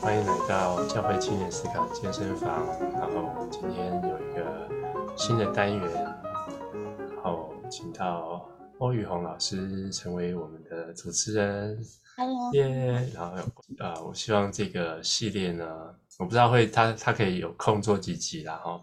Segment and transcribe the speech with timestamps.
[0.00, 2.66] 欢迎来到教会青年思考健身房。
[2.92, 4.68] 然后今天有一个
[5.16, 8.48] 新的单元，然后请到
[8.78, 11.78] 欧宇宏老师成为我们的主持人。
[12.16, 13.36] Hello，耶！Yeah, 然后
[13.78, 18.82] 啊、呃，我希望这个系列呢，我不知道会他他可以有空做几集啦哈，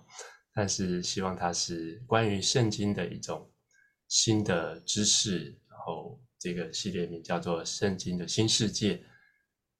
[0.54, 3.50] 但是希望它是关于圣经的一种
[4.08, 5.65] 新的知识，然后
[6.46, 8.98] 这个系列名叫做《圣经的新世界》。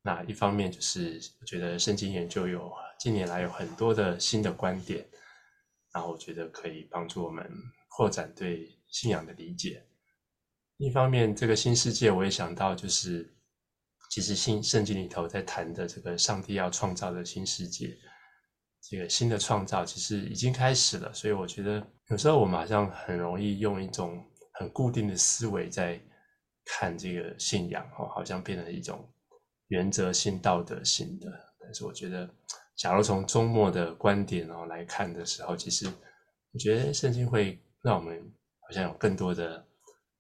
[0.02, 5.08] 那一方面就是，我觉得圣经研究有近年来有很多的新的观点，
[5.94, 7.48] 然后我觉得可以帮助我们
[7.88, 9.86] 扩展对信仰的理解。
[10.78, 13.32] 另一方面，这个新世界我也想到，就是
[14.10, 17.96] 其实新圣经里头在谈的这个上帝要创造的新世界，
[18.90, 21.14] 这个新的创造其实已经开始了。
[21.14, 26.02] 所以我觉得有时候我们好像很容易用一种很固定的思维在
[26.66, 29.08] 看这个信仰，哦，好像变成一种。
[29.70, 31.28] 原则性、道德性的，
[31.60, 32.30] 但是我觉得，
[32.76, 35.88] 假如从周末的观点哦来看的时候，其实
[36.52, 39.66] 我觉得圣经会让我们好像有更多的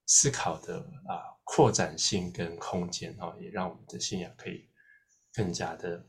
[0.07, 4.67] 思考的啊扩展性跟空间哦，也让我们的信仰可以
[5.31, 6.03] 更加的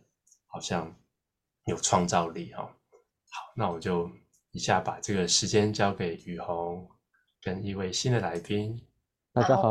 [0.46, 0.98] 好像
[1.66, 2.62] 有创造力哈。
[2.62, 4.10] 好，那我就
[4.52, 6.88] 一下把这个时间交给雨虹
[7.42, 8.82] 跟一位新的来宾，
[9.34, 9.70] 大家好。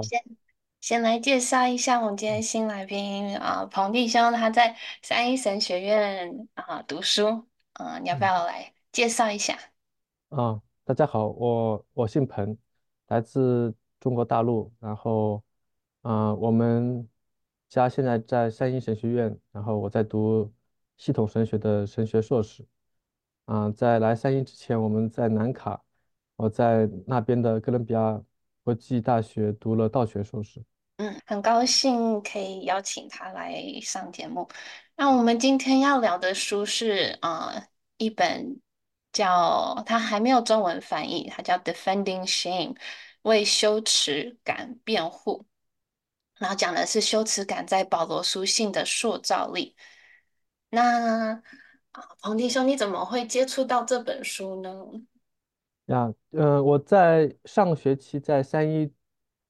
[0.86, 9.58] 先来介绍一下我们今天新来宾啊，彭弟兄，他在三一神学院啊读书啊，你要不要来介绍一下？
[10.30, 12.56] 啊，大家好，我我姓彭，
[13.08, 15.44] 来自中国大陆，然后
[16.04, 17.10] 啊，我们
[17.68, 20.54] 家现在在三一神学院，然后我在读
[20.98, 22.64] 系统神学的神学硕士。
[23.46, 25.84] 啊，在来三一之前，我们在南卡，
[26.36, 28.22] 我在那边的哥伦比亚
[28.64, 30.64] 国际大学读了道学硕士。
[30.98, 34.48] 嗯，很高兴可以邀请他来上节目。
[34.96, 38.62] 那我们今天要聊的书是啊、一本
[39.12, 42.74] 叫它还没有中文翻译，它叫《Defending Shame》，
[43.24, 45.46] 为羞耻感辩护。
[46.36, 49.76] 然后讲的是羞耻感在保罗书信的塑造力。
[50.70, 51.42] 那
[51.92, 54.74] 啊，彭弟兄，你怎么会接触到这本书呢？
[55.88, 58.90] 呀，呃，我在上个学期在三一。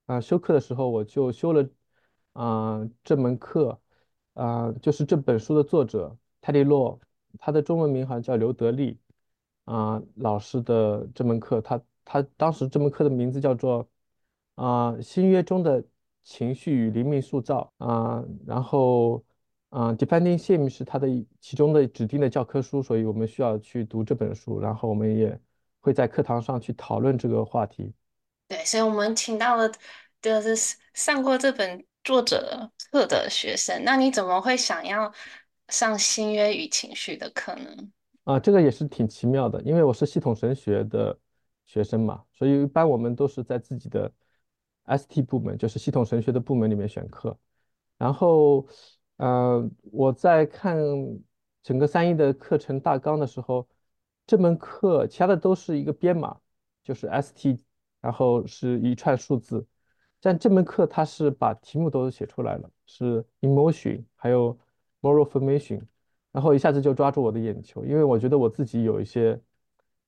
[0.05, 1.67] 啊，修课的时候我就修了，
[2.33, 3.79] 啊、这门课，
[4.33, 6.99] 啊、就是这本书的作者泰利洛，
[7.39, 8.99] 他的中文名好像叫刘德利，
[9.63, 13.87] 啊、老师的这门课，他他当时这门课的名字叫做，
[14.53, 15.83] 啊、新约中的
[16.23, 19.23] 情绪与灵命塑造，啊、然后，
[19.69, 21.07] 啊、，Defending Shame 是他的
[21.41, 25.39] 其中的指定的教科书，所以我们需要去读这本书，然后我们也
[25.79, 27.91] 会在课堂上去讨论这个话题。
[28.47, 29.71] 对，所以我们请到了
[30.21, 30.55] 就是
[30.93, 33.83] 上过这本作者课的学生。
[33.83, 35.11] 那你怎么会想要
[35.69, 37.69] 上新约与情绪的课呢？
[38.23, 41.17] 啊，这个也是挺奇妙的，因为我是系统神学的
[41.65, 44.11] 学生嘛，所以一般我们都是在自己的
[44.85, 47.35] ST 部门，就是系统神学的部门里面选课。
[47.97, 48.67] 然后，
[49.17, 50.77] 呃，我在看
[51.63, 53.67] 整个三一的课程大纲的时候，
[54.27, 56.39] 这门课其他的都是一个编码，
[56.83, 57.63] 就是 ST。
[58.05, 59.65] 然后是一串数字，
[60.21, 64.55] 但这门课它是把题目都写出来了，是 emotion，还有
[65.01, 65.81] moral formation，
[66.31, 69.41] 然后一下子就抓住我的眼球，因为我觉得我自己有一些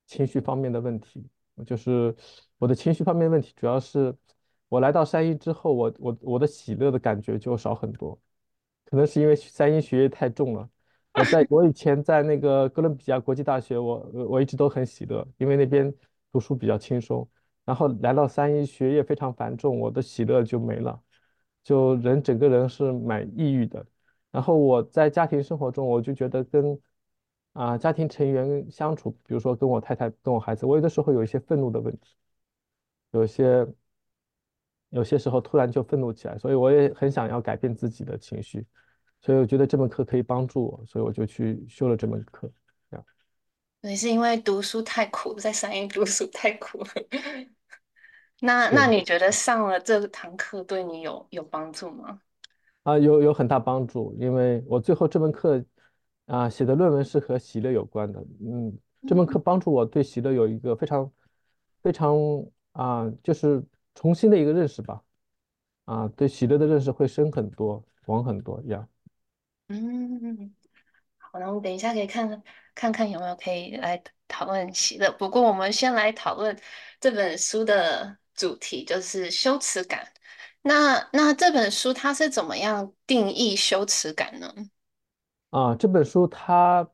[0.06, 1.28] 情绪方面的问题，
[1.66, 2.14] 就是
[2.56, 4.14] 我的情绪方面问题，主要是
[4.68, 8.16] 我来到山一之后，我我我的喜乐的感觉就少很多，
[8.84, 10.70] 可能是因为山一学业太重了。
[11.14, 15.92] 我在我以前在那个哥伦比亚国际大学，我我一直都很喜乐，因为那边
[16.30, 17.28] 读书比较轻松。
[17.68, 20.98] 然后来到三一，学业非常繁重，我的喜乐就没了，
[21.62, 23.84] 就人整个人是蛮抑郁的。
[24.30, 26.80] 然后我在家庭生活中，我就觉得跟
[27.52, 32.16] 啊、家庭成员相处，比如说跟我太太、跟我孩子，我有的时候有一些愤怒的问题，
[33.10, 33.66] 有些
[34.88, 38.64] 有些时候突然就愤怒起来，所以我也很想要改变自己的情绪，
[39.20, 42.50] 所以我觉得这门课可以帮助我，所以我就去修了这门课。
[42.90, 43.04] 这样。
[43.82, 46.82] 你是因为读书太苦，在三一读书太苦。
[48.40, 52.20] 那那你觉得上了这堂课对你有有帮助吗？
[52.84, 55.62] 啊，有有很大帮助，因为我最后这门课
[56.26, 61.12] 啊写的论文是和喜乐有关的，嗯，这门课帮助我对喜乐有一个非常
[61.82, 62.16] 非常
[62.72, 63.62] 啊，就是
[63.94, 65.02] 重新的一个认识吧，
[65.84, 68.88] 啊，对喜乐的认识会深很多，广很多一样。
[69.68, 70.54] 嗯，
[71.18, 72.42] 好，那我们等一下可以看
[72.74, 76.56] 看看有没有可以来讨论喜乐，不过我们先来讨论
[77.00, 78.16] 这本书的。
[78.38, 80.12] 主题就是羞耻感。
[80.62, 84.54] 那那这本书它是怎么样定义羞耻感呢？
[85.50, 86.88] 啊，这本书它，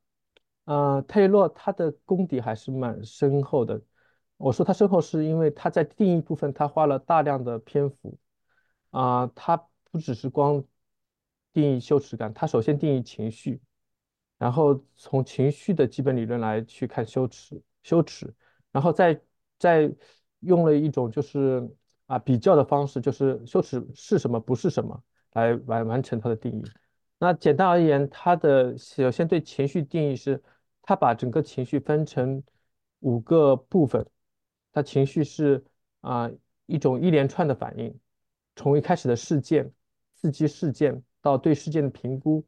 [0.65, 3.81] 呃，泰勒洛他的功底还是蛮深厚的。
[4.37, 8.19] 我说他深厚，是因为他在定义部分，他花了大量的篇幅。
[8.91, 9.57] 啊，他
[9.91, 10.63] 不只是光
[11.53, 13.61] 定义羞耻感，他首先定义情绪，
[14.39, 18.33] 然后从情绪的基本理论来去看羞耻，羞耻，
[18.71, 19.21] 然后再
[19.59, 19.93] 再
[20.45, 21.69] 用了一种就是
[22.07, 25.03] 啊比较的方式，就是羞耻是什么，不是什么，
[25.33, 26.63] 来完完成它的定义。
[27.19, 30.43] 那简单而言，它的首先对情绪定义是，
[30.83, 32.43] 它把整个情绪分成
[33.01, 34.05] 五个部分。
[34.73, 35.65] 它情绪是
[36.01, 36.31] 啊
[36.67, 37.97] 一种一连串的反应，
[38.57, 39.73] 从一开始的事件、
[40.15, 42.45] 刺激事件到对事件的评估，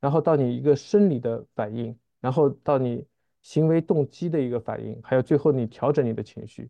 [0.00, 3.06] 然后到你一个生理的反应，然后到你
[3.42, 6.68] 行为动机的一个反应，还有最后你调整你的情绪。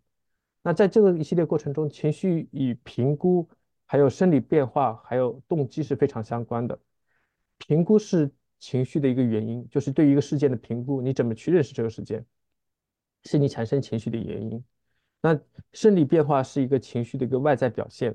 [0.63, 3.49] 那在这个一系列过程中，情绪与评估、
[3.87, 6.79] 还有生理变化、还有动机是非常相关的。
[7.59, 12.25] 评估是情绪的一个原因，就是对于一个事件的评估，你怎么去认识这个事件，
[13.25, 14.63] 是你产生情绪的原因。
[15.23, 15.39] 那
[15.73, 18.15] 生理变化是一个情绪的一个外在表现，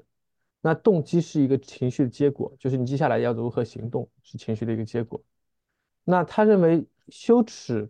[0.62, 5.24] 那动机是一个情绪的结果，就是你接下来要如何行动，是情绪的一个结果。
[6.04, 7.90] 那他认为羞耻，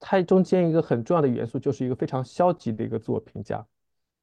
[0.00, 3.64] 它中间一个很重要的元素就是一个非常消极的一个自我评价，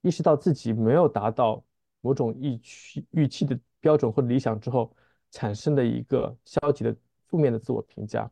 [0.01, 1.63] 意识到自己没有达到
[2.01, 4.91] 某种预期预期的标准或理想之后。
[5.29, 6.95] 产生的一个消极的、
[7.25, 8.31] 负面的自我评价。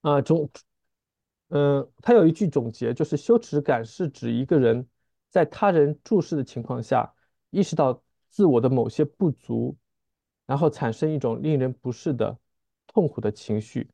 [0.00, 0.48] 啊，总，
[1.48, 4.88] 嗯，他有一句总结，就是羞耻感是指一个人
[5.28, 7.12] 在他人注视的情况下，
[7.50, 9.76] 意识到自我的某些不足，
[10.46, 12.38] 然后产生一种令人不适的
[12.86, 13.90] 痛苦的情绪，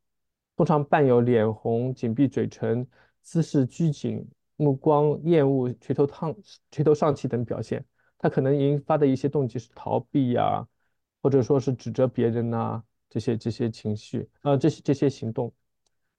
[0.56, 2.86] 通常伴有脸红、紧闭嘴唇、
[3.22, 4.26] 姿势拘谨、
[4.56, 6.34] 目光厌恶、垂头丧
[6.70, 7.84] 垂头丧气等表现。
[8.18, 10.66] 他可能引发的一些动机是逃避呀、
[11.22, 15.52] 或者说是指责别人呐、这些这些情绪，呃，这些这些行动，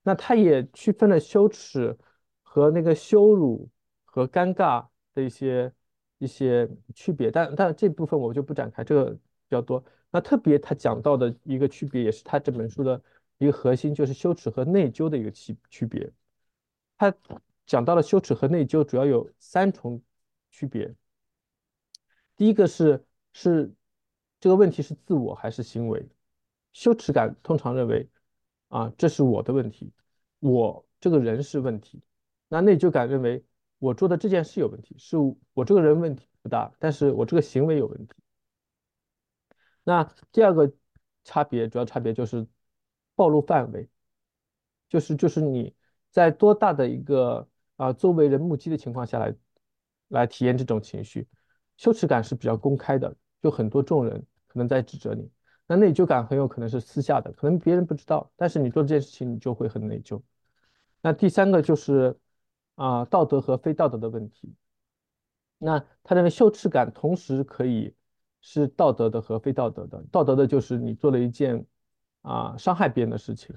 [0.04, 1.98] 那他也区分了羞耻
[2.44, 3.68] 和那个羞辱
[4.06, 4.86] 和尴尬
[5.16, 5.74] 的一些
[6.20, 9.20] 一些区别，但但这部分我就不展开，这个比
[9.50, 9.84] 较多。
[10.12, 13.02] 那特别他讲到的一个区别，也是他这本书的
[13.38, 16.12] 一个核心，就是羞耻和内疚的一个区区别。
[16.98, 17.14] 他
[17.66, 20.02] 讲到了羞耻和内疚主要有三重
[20.52, 20.94] 区别，
[22.36, 23.74] 第一个是是。
[24.40, 26.08] 这个问题是自我还是行为？
[26.72, 28.08] 羞耻感通常认为，
[28.68, 29.92] 啊，这是我的问题，
[30.38, 32.04] 我这个人是问题。
[32.48, 33.44] 那内疚感认为，
[33.80, 35.18] 我做的这件事有问题，是
[35.56, 38.14] 我这个人问题不大，但是我这个行为有问题。
[39.84, 40.72] 那第二个
[41.24, 42.46] 差别，主要差别就是
[43.18, 43.90] 暴露范围，
[44.88, 45.76] 就是就是你
[46.10, 49.36] 在多大的一个啊周围人目击的情况下来
[50.08, 51.28] 来体验这种情绪，
[51.76, 53.14] 羞耻感是比较公开的。
[53.40, 55.30] 就很多众人可能在指责你，
[55.68, 60.22] 那内疚感很有可能是私下的，可能别人不知道，但是你做这件事情你就会很内疚。
[61.02, 62.18] 那第三个就是
[62.76, 64.56] 啊道德和非道德的问题。
[65.60, 67.94] 那他认为羞耻感同时可以
[68.42, 71.64] 是道德的和非道德的，道德的就是你做了一件
[72.28, 73.56] 啊伤害别人的事情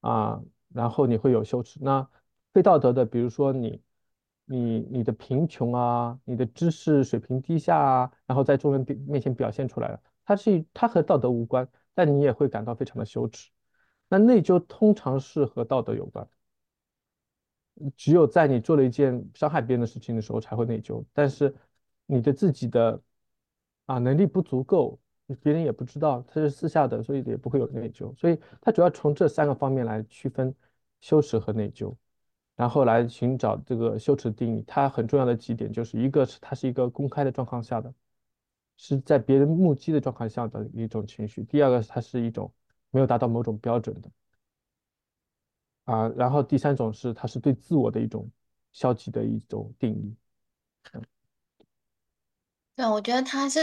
[0.00, 0.40] 啊，
[0.72, 1.78] 然后你会有羞耻。
[1.82, 2.08] 那
[2.52, 3.82] 非道德的，比如说你。
[4.52, 13.48] 你你的贫穷啊，你的知识水平低下啊，然后在众人面前表现出来了，它是它和道德无关，但你也会感到非常的羞耻。
[14.08, 16.28] 那内疚通常是和道德有关，
[17.96, 21.54] 只有在你做了一件伤害别人的事情的时候才会内疚，但是
[22.06, 23.00] 你的自己的
[23.86, 24.98] 啊能力不足够，
[25.36, 28.14] 别人也不知道，它是私下的，所以也不会有内疚。
[28.16, 30.54] 所以它主要从这三个方面来区分
[31.00, 31.94] 羞耻和内疚。
[32.56, 37.94] 然后来寻找这个羞耻定义，它很重要的几点就是一个是它是一个公开的状况下的，
[38.76, 42.52] 是在别人目击的状况下的一种情绪；第二个它是一种
[42.90, 44.10] 没有达到某种标准的，
[45.84, 48.30] 啊，然后第三种是它是对自我的一种
[48.72, 50.14] 消极的一种定义。
[50.92, 51.02] 嗯，
[52.76, 53.60] 对，我觉得它是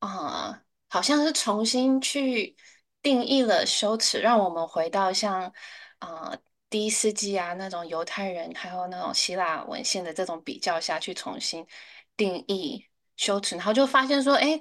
[0.00, 2.56] 啊，好像是重新去
[3.02, 5.52] 定义了羞耻，让我们回到像
[5.98, 6.36] 啊。
[6.68, 11.64] 第一世纪啊，那种犹太人还有那种希腊文献的这种比较下去重新
[12.16, 12.84] 定义
[13.16, 14.60] 羞耻，然后就发现说，哎，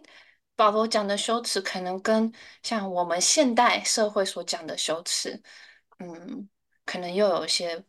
[0.55, 5.41] 保罗讲的羞耻可能跟像我们现代社会所讲的羞耻，
[5.97, 6.47] 嗯，
[6.85, 7.83] 可能又有些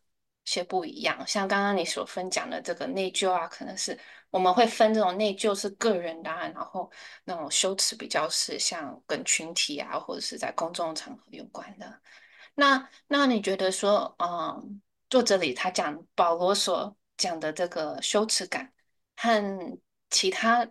[0.47, 1.25] 些不一样。
[1.27, 3.97] 像刚刚你所分享的这个内疚啊，可能是
[4.37, 6.91] 我们会分这种内疚是个人的啊，然后
[7.25, 12.03] 那种羞耻比较是像跟群体啊，或者是在公众场合有关的。
[12.55, 18.71] 那那你觉得说，嗯，作者里他讲保罗所讲的这个羞耻感
[19.17, 19.79] 和
[20.11, 20.63] 其他，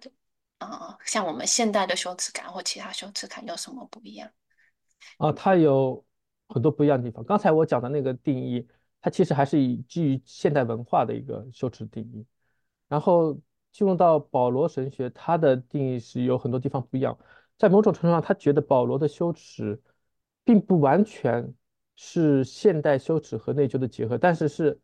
[0.59, 0.69] 嗯，
[1.03, 4.29] 像我们现代的羞耻感或其他羞耻感有什么不一样？
[5.17, 6.05] 啊，它有
[6.49, 7.25] 很多不一样的地方。
[7.25, 8.67] 刚才我讲的那个定义，
[9.01, 12.23] 它其实还是以基于现代文化的一个羞耻定义。
[12.87, 13.35] 然后
[13.75, 17.17] 进入到保罗神学，它的定义是有很多地方不一样。
[17.57, 19.77] 在某种程度上，他觉得保罗的羞耻
[20.45, 21.53] 并不完全
[21.97, 24.79] 是现代羞耻和内疚的结合，但是是，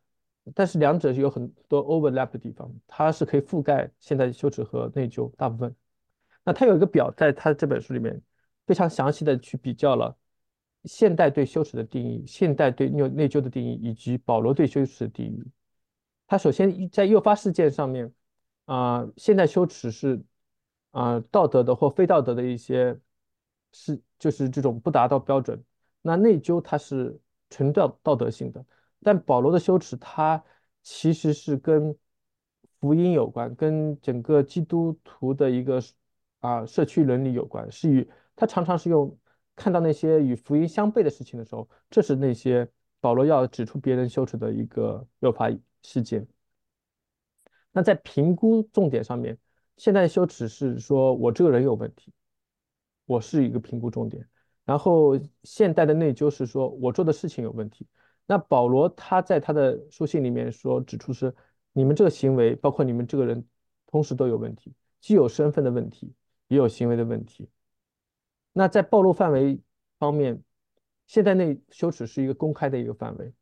[0.54, 5.74] 但是两者是有很多 overlap 的地方，它是可以覆盖现代羞耻和内疚大部分。
[6.44, 8.22] 那他有一个表，在他这本书里面
[8.68, 10.14] 非常详细的去比较了
[10.84, 15.42] 现代对羞耻的定义、现代对内内疚的定义以及保罗对羞耻的定义。
[16.28, 18.12] 他首先在诱发事件上面，
[18.74, 20.24] 啊、现代羞耻是。
[20.94, 23.00] 啊、道德的或非道德的一些
[23.72, 25.64] 是，就是这种不达到标准。
[26.02, 27.18] 那内疚它是
[27.50, 28.66] 纯道道德性的，
[29.02, 30.44] 但保罗的羞耻它
[30.84, 31.98] 其实是跟
[32.82, 35.82] 福音有关，跟整个基督徒的一个
[36.42, 39.18] 啊、社区伦理有关，是与他常常是用
[39.56, 45.50] 看到那些与福音相悖的事情的时候，这是那些保罗要指出别人羞耻的一个诱发
[45.84, 46.28] 事件。
[47.72, 49.38] 那在评估重点上面。
[49.78, 52.14] 现代羞耻是说我这个人有问题，
[53.06, 54.28] 我是一个评估重点。
[54.64, 57.88] 然后现代的内疚是说我做的事情有问题。
[58.28, 61.34] 那保罗他在他的书信里面说指出是
[61.74, 63.44] 你们这个行为，包括你们这个人，
[63.88, 66.14] 同时都有问题，既有身份的问题，
[66.48, 67.50] 也有行为的问题。
[68.54, 69.60] 那在暴露范围
[69.98, 70.42] 方面，
[71.08, 73.34] 现代内羞耻是一个公开的一个范围，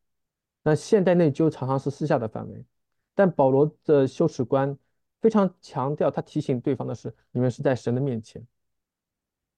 [0.63, 2.65] 那现代内疚常常是私下的范围。
[3.15, 4.77] 但保罗的羞耻观。
[5.21, 8.41] 非常强调，他提醒对方的是：你们是在神的面前，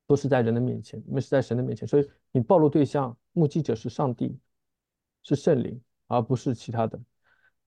[0.07, 1.87] 都是在人的面前，你们是在神的面前。
[1.87, 4.35] 所以你暴露对象、目击者是上帝，
[5.21, 6.99] 是圣灵，而不是其他的。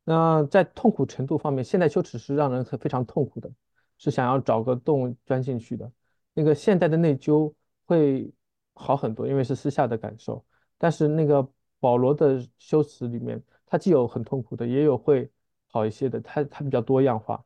[0.03, 3.49] 那在痛苦程度方面，现代羞耻是让人很非常痛苦的，
[3.97, 5.89] 是想要找个洞钻进去的。
[6.33, 8.29] 那个现代的内疚会
[8.73, 10.45] 好很多，因为是私下的感受。
[10.77, 11.49] 但是那个
[11.79, 15.31] 保罗的羞耻里面，他既有很痛苦的，也有会
[15.75, 17.45] 好一些的，他他比较多样化。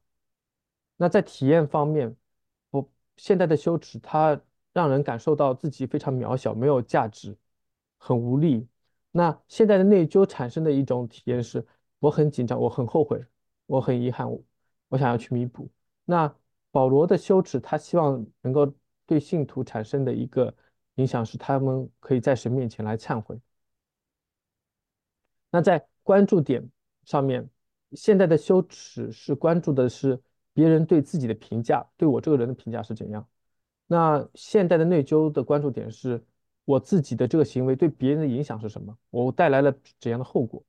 [0.99, 2.14] 那在体验方面，
[2.68, 4.38] 我现在的羞耻，它
[4.75, 7.35] 让人感受到自己非常渺小，没有价值，
[7.97, 8.68] 很无力。
[9.12, 11.66] 那现在的内疚产生的一种体验是，
[12.00, 13.25] 我很紧张，我很后悔，
[13.64, 14.30] 我很遗憾，
[14.88, 15.66] 我想要去弥补。
[16.04, 16.30] 那
[16.70, 18.70] 保罗的羞耻，他希望能够
[19.06, 20.54] 对信徒产生的一个
[20.97, 23.40] 影响是，他们可以在神面前来忏悔。
[25.50, 26.62] 那在关注点
[27.04, 27.49] 上面，
[27.92, 30.21] 现在的羞耻是关注的是。
[30.54, 33.25] 别人对自己的评价，对我这个人的评价是怎样？
[33.87, 36.21] 那现代的内疚的关注点是
[36.64, 38.99] 我自己的这个行为对别人的影响是什么？
[39.11, 40.61] 我带来了怎样的后果？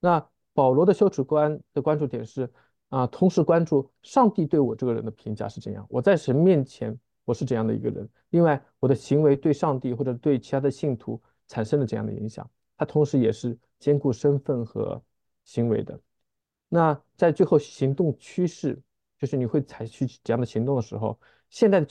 [0.00, 2.50] 那保罗的羞耻观的关注点是
[2.88, 5.86] 啊，同时关注上帝对我这个人的评价是怎样？
[5.90, 8.08] 我在神面前我是怎样的一个人？
[8.30, 12.48] 另外，我的行为对上帝或者对其他的信徒产生了怎样的影响？
[12.78, 15.02] 他同时也是兼顾身份和
[15.44, 16.00] 行为的。
[16.68, 18.80] 那在最后行动趋势。
[19.20, 21.18] 就是你会采取怎样的行动的时候，
[21.50, 21.86] 现在的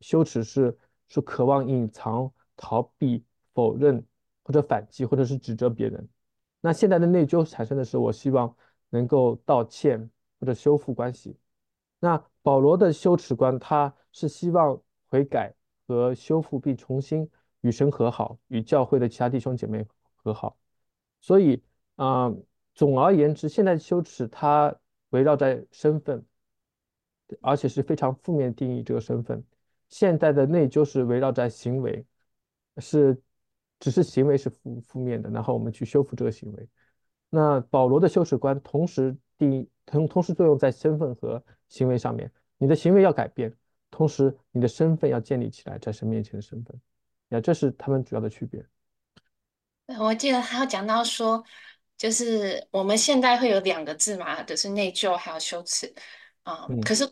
[0.00, 0.74] 羞耻是
[1.08, 3.22] 是渴望隐藏、逃避、
[3.52, 4.02] 否认
[4.42, 6.08] 或者反击，或者是指责别人。
[6.62, 8.56] 那现在的内疚产生的是，我希望
[8.88, 11.36] 能够道歉或者修复关系。
[11.98, 15.54] 那保罗的羞耻观，他是希望悔改
[15.86, 17.28] 和修复，并重新
[17.60, 20.56] 与神和好，与教会的其他弟兄姐妹和好。
[21.20, 21.62] 所以
[21.96, 22.32] 啊、
[22.80, 24.74] 总而言之，现在的羞耻它
[25.10, 26.24] 围绕在身份。
[27.42, 29.40] 而且是非常负面定义这个身份。
[29.88, 32.04] 现代的内疚是围绕在行为，
[32.78, 33.16] 是
[33.78, 36.68] 只是行为是负负面的，然后我们去修复这个行为。
[37.28, 42.28] 那保罗的羞耻观同时定义同同时作用在身份和行为上面。
[42.58, 43.54] 你的行为要改变，
[43.92, 46.80] 同时你的身份要建立起来，在神面前的身份。
[47.28, 48.66] 那，这是他们主要的区别。
[50.00, 51.44] 我记得他有讲到说，
[52.00, 55.92] 就是我们现代会有两个字嘛，就是内疚还有羞耻
[56.44, 57.06] 啊，嗯，可是。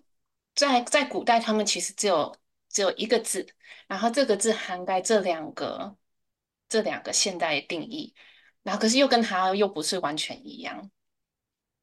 [0.55, 2.35] 在在古代，他们其实只有
[2.69, 3.47] 只有一个字，
[3.87, 5.97] 然后这个字涵盖这两个
[6.69, 8.13] 这两个现代定义，
[8.65, 10.91] 然后可是又跟它又不是完全一样。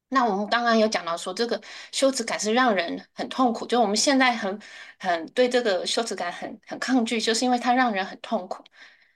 [0.08, 1.58] 那我们刚刚有讲到说，这个
[1.90, 4.60] 羞耻感是让人很痛苦，就我们现在很
[4.98, 8.62] 很对这个羞耻感很很抗拒，就是因为它让人很痛苦。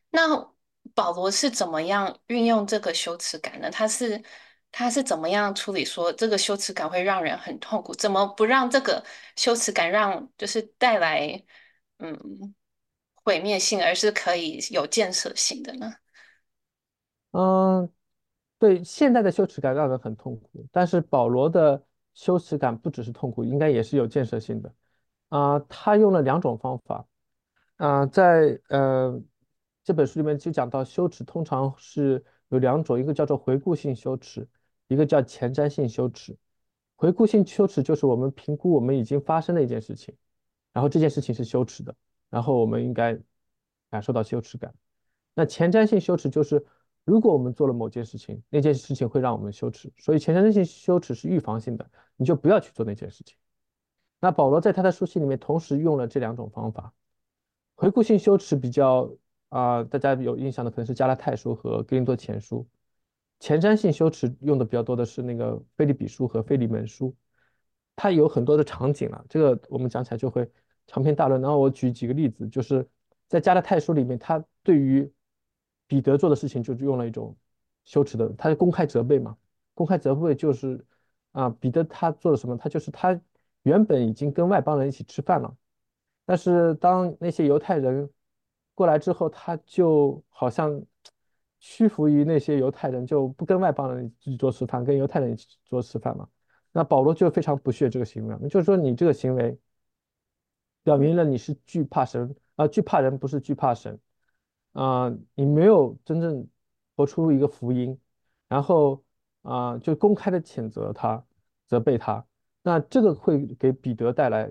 [0.08, 0.50] 那
[0.94, 3.70] 保罗是怎么样运用这个羞耻感呢？
[3.70, 4.22] 他是。
[4.72, 7.92] 他是怎么样处理说这个羞耻感会让人很痛苦？
[7.92, 9.04] 怎么不让这个
[9.34, 11.44] 羞耻感让就是带来
[11.98, 12.54] 嗯
[13.24, 15.92] 毁灭性，而是可以有建设性的呢？
[17.32, 17.90] 嗯，
[18.60, 24.72] 对，现在的羞耻感让人很痛苦，但是保罗的羞耻感不只是痛苦，应该也是有建设性的。
[25.30, 27.04] 啊、他用了两种方法，
[27.76, 29.20] 啊、在呃
[29.90, 34.46] 这本书里面就讲到羞耻通常是有两种，一个叫做回顾性羞耻，
[34.86, 36.36] 一个叫前瞻性羞耻。
[36.94, 40.14] 回顾性羞耻就是我们评估我们已经发生的一件事情，
[40.72, 41.92] 然后这件事情是羞耻的，
[42.28, 43.18] 然后我们应该
[43.90, 44.72] 感受到羞耻感。
[45.34, 46.64] 那前瞻性羞耻就是
[47.04, 53.36] 如果我们做了某件事情，那件事情会让我们羞耻，所以前瞻性羞耻是预防性的，你就不要去做那件事情。
[54.20, 56.94] 那保罗在他的书信里面同时用了这两种方法，
[57.74, 59.12] 回顾性羞耻比较
[59.50, 62.66] 啊、大家有印象的可能是加拉太书和哥林多前书，
[63.38, 67.14] 前瞻性羞耻用的比较多的是那个腓利比书和腓利门书，
[67.94, 70.50] 它有很多的场景了，这个我们讲起来就会
[70.86, 71.40] 长篇大论。
[71.40, 72.88] 然后我举几个例子，就是
[73.28, 75.08] 在加拉太书里面，他对于
[75.86, 77.36] 彼得做的事情就用了一种
[77.84, 79.36] 羞耻的，他是公开责备嘛，
[79.74, 80.84] 公开责备就是
[81.32, 82.56] 啊，彼得他做了什么？
[82.56, 83.20] 他就是他。
[83.64, 85.54] 原本已经跟外邦人一起吃饭了，
[86.24, 88.08] 但是当那些犹太人
[88.80, 90.82] 过来之后，他就好像
[91.58, 96.26] 屈服于那些犹太人，就不跟外邦人一起做吃饭，跟犹太人一起做吃饭嘛。
[96.72, 99.58] 那保罗就非常不屑这个行为，就是说你这个行为
[100.82, 104.00] 表明了你是惧怕神啊，惧怕人不是惧怕神
[104.72, 106.48] 啊，你没有真正
[106.96, 108.00] 活出一个福音，
[108.48, 109.04] 然后
[109.42, 111.22] 啊就公开的谴责他，
[111.66, 112.24] 责备他。
[112.62, 114.50] 那这个会给彼得带来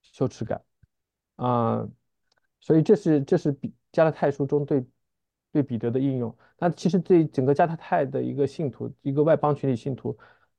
[0.00, 0.64] 羞耻感
[1.36, 1.86] 啊、
[2.68, 4.84] 所以这是这是彼加拉太书中对
[5.52, 6.36] 对彼得的应用。
[6.58, 10.14] 那其实对整个加拉太的一个信徒，一个外邦群体信徒，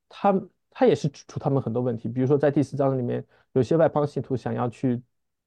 [0.07, 0.33] 他
[0.71, 2.09] 他也是指出他们很多问题。
[2.09, 4.99] 比如说在第四章里面，有些外邦信徒想要去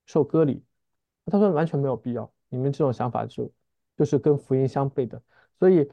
[0.07, 0.63] 受割礼，
[1.27, 3.51] 他说完全没有必要，你们这种想法就
[3.97, 5.21] 就是跟福音相悖的。
[5.59, 5.91] 所以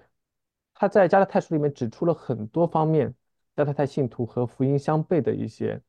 [0.75, 3.11] 他在加拉太书里面指出了很多方面。
[3.55, 5.81] 加拉太信徒和福音相悖的一些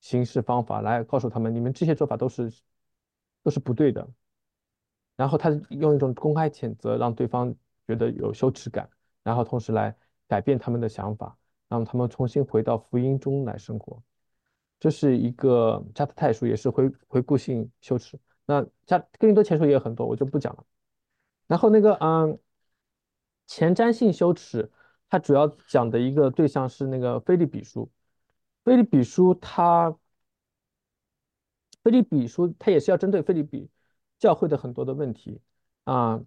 [0.00, 2.52] 行事方法，来告诉他们，你们这些做法都是
[3.42, 4.06] 都是不对的。
[5.16, 7.54] 然后他用一种公开谴责，让对方
[7.86, 8.88] 觉得有羞耻感，
[9.22, 9.96] 然后同时来
[10.28, 11.36] 改变他们的想法，
[11.68, 14.02] 让他们重新回到福音中来生活。
[14.78, 18.18] 这是一个加特太书，也是回回顾性羞耻。
[18.44, 20.64] 那加哥林多前书也有很多，我就不讲了。
[21.46, 22.38] 然后那个嗯，
[23.46, 24.70] 前瞻性羞耻。
[25.08, 27.88] 它主要讲的一个对象是那个腓立比书，
[28.64, 29.96] 腓立比书它，
[31.84, 33.70] 腓立比书它也是要针对腓立比
[34.18, 35.40] 教会的很多的问题
[35.84, 36.20] 啊，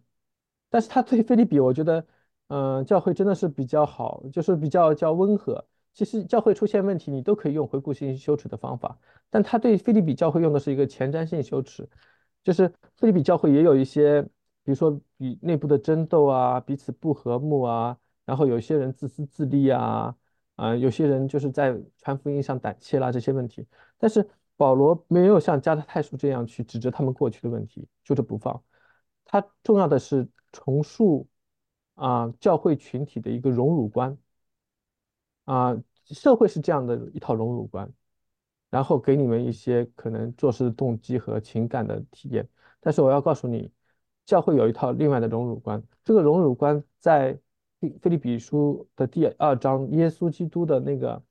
[0.70, 2.06] 但是他对菲利比，我觉得，
[2.48, 5.66] 嗯、教会真的是比较好，就是比较较温和。
[5.94, 8.98] 其实教会出现问题，你都可以用回顾性羞耻的方法，
[9.30, 11.90] 但他对菲利比教会用的是一个前瞻性羞耻，
[12.44, 17.98] 就是菲利比教会也有一些，比如说与内部的争斗啊，彼此不和睦啊。
[18.26, 20.16] 然后有些人自私自利啊，
[20.56, 23.66] 啊、有些人就是在传福音上胆怯啦，这些问题。
[23.98, 24.26] 但是
[24.60, 28.62] 保罗没有像加拉太书这样去指责他们过去的问题，揪着不放。
[29.24, 31.26] 他重要的是重塑
[31.96, 34.18] 啊、教会群体的一个荣辱观
[35.46, 37.90] 啊、社会是这样的一套荣辱观，
[38.70, 42.46] 然后给你们一些可能做事的动机和情感的体验。
[42.82, 43.72] 但是我要告诉你，
[44.26, 47.40] 教会有一套另外的荣辱观，这个荣辱观在。
[47.82, 51.24] 腓立比书的第二章，耶稣基督的那个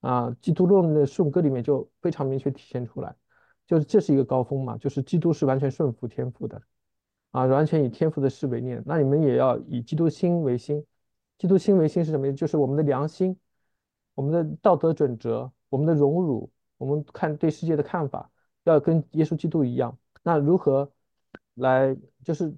[0.00, 3.14] 啊，基督论的颂歌里面就非常明确体现出来，
[3.66, 6.62] 就是这是一个高峰嘛，就是基督是完全顺服天父的，
[7.32, 8.82] 啊，完全以天父的事为念。
[8.86, 10.84] 那你们也要以基督心为心，
[11.38, 12.32] 基督心为心是什么？
[12.32, 13.36] 就是我们的良心，
[14.14, 18.30] 我们的道德准则，我们的荣辱，我们看对世界的看法，
[18.64, 19.98] 要跟耶稣基督一样。
[20.22, 20.90] 那如何
[21.54, 22.54] 来就是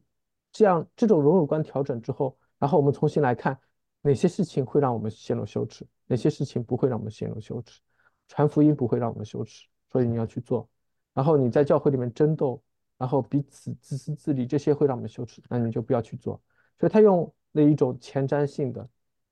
[0.53, 0.87] 这样？
[0.97, 2.37] 这种荣辱观调整之后。
[2.61, 3.57] 然后我们重新来看
[4.01, 7.81] 哪些事情会让我们陷入羞耻，哪些事情不会让我们陷入羞耻。
[8.29, 10.69] 传福音不会让我们羞耻，所以你要去做。
[11.13, 12.63] 然后你在教会里面争斗，
[12.97, 16.41] 然后彼此自私自利，这些会让我们羞耻，那你就不要去做。
[16.79, 18.89] 所以他用了一种前瞻性的、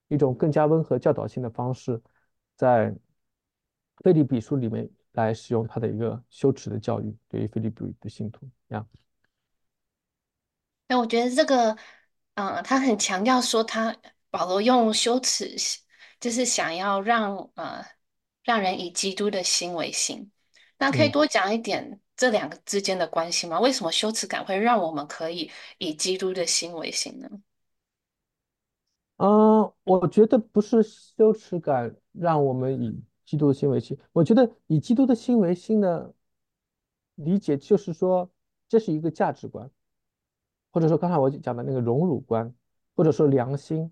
[0.08, 2.02] 一种更加温和教导性的方式，
[2.56, 2.92] 在
[3.98, 8.86] 腓立比书里面来使用他的一个羞耻的教育，对于腓立比的信徒一样。
[10.88, 11.76] 那我觉得这个。
[12.38, 13.96] 嗯，他很强调说，他
[14.36, 15.56] 保罗用羞耻，
[16.20, 17.82] 就是想要让呃
[18.44, 20.30] 让人以基督的心为心。
[20.76, 23.56] 那可以多讲一点这两个之间的关系吗？
[23.56, 27.30] 嗯、为什么羞耻感会让我们可以以基督的心为心呢？
[29.16, 33.98] 嗯，我觉得不是羞耻感让我们以基督的心为心。
[34.12, 36.12] 我觉得以基督的心为心的
[37.14, 38.30] 理解就是说，
[38.68, 39.70] 这是一个价值观。
[40.70, 42.54] 或者说刚才我讲的那个荣辱观，
[42.94, 43.90] 或者说良心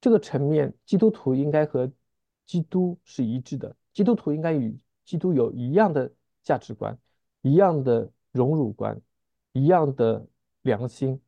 [0.00, 1.90] 这个层面，基督徒应该和
[2.44, 6.96] 基督是一致的，基督徒应该与基督有一样的价值观，
[7.42, 9.00] 一样的荣辱观，
[9.52, 10.24] 一样的
[10.62, 11.20] 良心。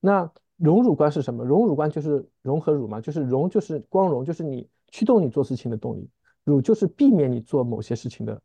[0.00, 1.44] 那荣辱观是什么？
[1.44, 6.06] 荣辱观就是荣和辱嘛，就是荣就是光荣，就是你驱动你做事情的动力；
[6.44, 8.42] 辱就是避免你做某些事情的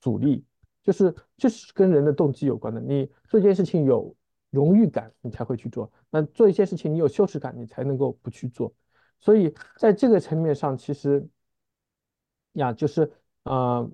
[0.00, 0.44] 阻力，
[0.82, 2.80] 就是就是跟人的动机有关的。
[2.80, 4.12] 你做一件事情有
[4.50, 8.72] 荣誉感，你才会去做；那做一些事情你有羞耻感，你才能够不去做。
[9.22, 11.26] 所以在这个层面上，其实
[12.52, 13.10] 呀，就是
[13.44, 13.90] 呃，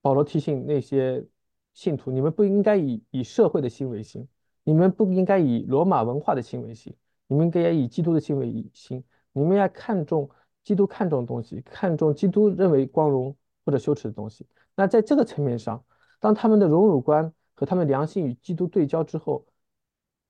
[0.00, 1.24] 保罗提醒那些
[1.72, 4.26] 信徒，你们不应该以以社会的心为心。
[4.64, 6.94] 你们不应该以罗马文化的心为心，
[7.26, 9.02] 你们应该以基督的心为心。
[9.32, 10.28] 你们要看重
[10.62, 13.34] 基督看重的东西，看重基督认为光荣
[13.64, 14.46] 或者羞耻的东西。
[14.74, 15.82] 那在这个层面上，
[16.20, 19.46] 当他们的荣辱观和他们良心与基督对焦之后，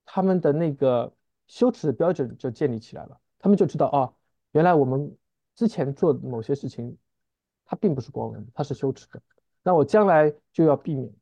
[0.05, 1.13] 他们的那个
[1.49, 3.21] 羞耻的标准就建立起来了。
[3.39, 4.13] 他们就知道啊，
[4.53, 5.17] 原来我们
[5.55, 6.97] 之前做的某些事情，
[7.65, 9.21] 它并不是光荣的，它是羞耻的。
[9.63, 11.17] 那我将来就要避免，比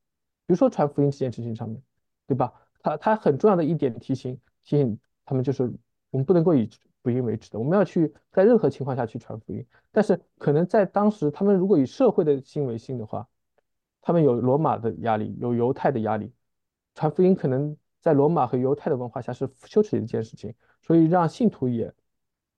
[0.48, 1.82] 如说传福音这件事情上面，
[2.26, 2.52] 对吧？
[2.82, 5.64] 他他很重要的一点提醒提醒他们就是，
[6.10, 6.70] 我们不能够以
[7.02, 9.66] 福音为耻的，我们要去在任何情况下去传福音。
[9.90, 13.26] 但是可能在当时，他们如果以社会的心为心的话，
[14.00, 16.32] 他们有罗马的压力，有犹太的压力，
[16.94, 21.92] 传福音可能在罗马和犹太的文化下是羞耻的一件事情，所以让信徒也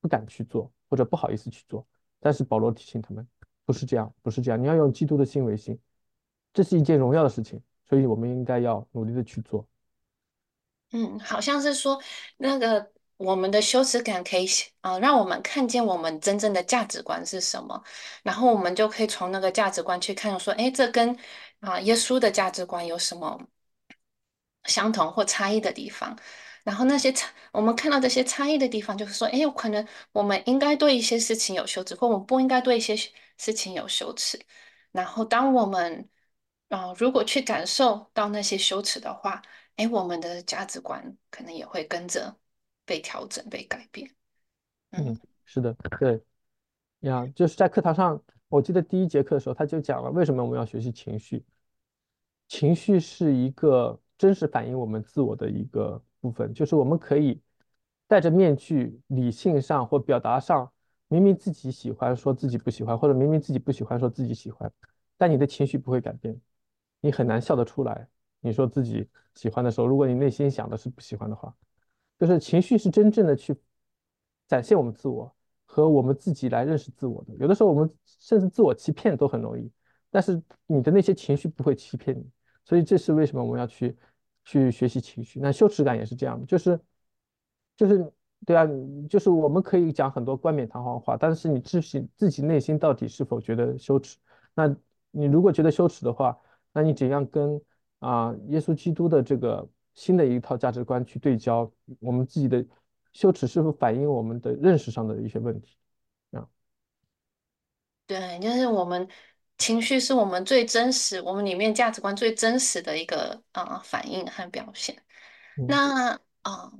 [0.00, 1.86] 不敢去做或者不好意思去做。
[2.20, 3.26] 但是保罗提醒他们，
[3.64, 5.78] 不是这样，不是这样，你要用基督的心为心，
[6.52, 9.66] 这是一件荣耀的事情，所以我们应该要努力的去做。
[10.90, 12.00] 嗯，好像是说
[12.38, 14.46] 那个我们的羞耻感可以
[14.80, 17.82] 啊、让我们看见我们真正的价值观是什么，
[18.22, 21.16] 然后我们就可以从那个价值观去看，说，哎，这跟
[21.60, 23.38] 啊、耶稣的价值观有什么
[24.64, 26.16] 相同或差异的地方？
[26.68, 32.94] 然后那些差，我们看到这些差异的地方，就是说，哎，有可能我们应该对一些事情有羞耻，或我们不应该对一些
[33.38, 34.38] 事情有羞耻。
[34.92, 36.06] 然后当我们
[36.68, 39.40] 啊、呃，如果去感受到那些羞耻的话，
[39.76, 42.36] 哎，我们的价值观可能也会跟着
[42.84, 44.14] 被调整、被改变。
[44.90, 46.22] 嗯，是的，对
[47.00, 51.42] 呀，就是在课堂上，我记得第一节课的时候，他就讲了为什么我们要学习情绪。
[52.46, 57.40] 情绪是一个真实反映我们自我的一个部分，就是我们可以
[58.06, 60.70] 戴着面具，理性上或表达上，
[61.08, 64.70] 明明自己喜欢，说自己不喜欢，或者明明自己不喜欢，说自己喜欢，
[65.16, 66.38] 但你的情绪不会改变，
[67.00, 68.08] 你很难笑得出来。
[68.40, 71.54] 你说自己喜欢的时候，如果你内心想的是不喜欢的话，
[72.18, 73.56] 就是情绪是真正的去
[74.46, 75.32] 展现我们自我
[75.66, 77.34] 和我们自己来认识自我的。
[77.34, 79.70] 有的时候我们甚至自我欺骗都很容易，
[80.10, 82.24] 但是你的那些情绪不会欺骗你，
[82.64, 83.96] 所以这是为什么我们要去
[84.48, 85.38] 去学习情绪。
[85.40, 86.80] 那羞耻感也是这样的，就是
[87.76, 88.10] 就是
[88.46, 88.66] 对啊，
[89.10, 94.16] 就是我们可以讲很多冠冕堂皇话，但是你自己自己内心到底是否觉得羞耻？
[94.54, 94.74] 那
[95.10, 96.38] 你如果觉得羞耻的话，
[96.72, 97.60] 那你怎样跟？
[98.00, 102.64] 啊，耶稣基督的这个新的一套价值观去对焦，我们自己的
[103.12, 105.76] 羞耻是否反映我们的认识上的一些问题？
[106.30, 106.48] 啊，
[108.06, 109.08] 对，就是我们
[109.58, 114.96] 情绪是我们最真实，我们里面价值观最真实的一个啊、呃、反应和表现。
[115.56, 116.72] 嗯、那啊、呃，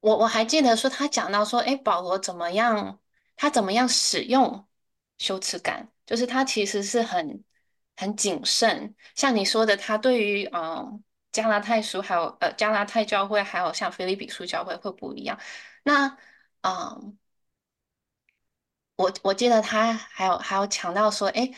[0.00, 3.00] 我我还记得说他讲到说，哎，保罗怎么样？
[3.36, 4.66] 他怎么样使用
[5.18, 5.88] 羞耻感？
[6.06, 7.42] 就是他其实是很。
[7.96, 11.00] 很谨慎，像你说的，他对于嗯
[11.30, 15.38] 加拿太书还有呃加拿太教会，还有像菲利比书教会会不一样。
[15.84, 16.18] 那
[16.62, 17.16] 嗯，
[18.96, 21.50] 我我记得他还有还有强调说，哎，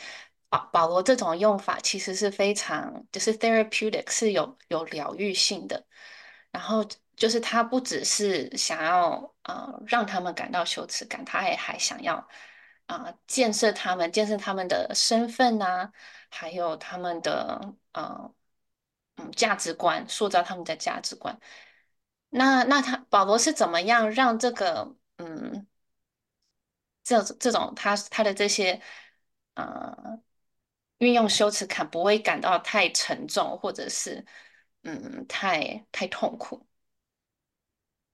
[0.49, 5.85] 保保罗这种用法其实是非常就是 therapeutic 是有有疗愈性的。
[6.51, 6.83] 然后
[7.15, 12.27] 就是他不只是想要呃让他们感到羞耻感，他也还想要
[12.87, 15.91] 啊、建设他们，建设他们的身份啊。
[16.29, 18.33] 还有他们的呃
[19.15, 21.39] 嗯价值观，塑造他们的价值观。
[22.29, 25.65] 那那他保罗是怎么样让这个嗯
[27.07, 28.81] 这这种他他的这些
[29.53, 30.19] 呃
[30.97, 34.25] 运用羞耻感不会感到太沉重，或者是
[34.83, 36.67] 嗯太太痛苦？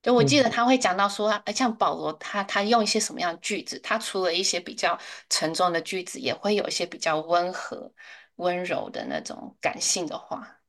[0.03, 3.79] 就我记得他会讲到说，像保罗他他用一些什么样的句子？
[3.79, 7.91] 他除了一些比较沉重的句子，也会有一些比较温和、
[8.35, 10.59] 温柔的那种感性的话。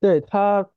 [0.00, 0.70] 对他，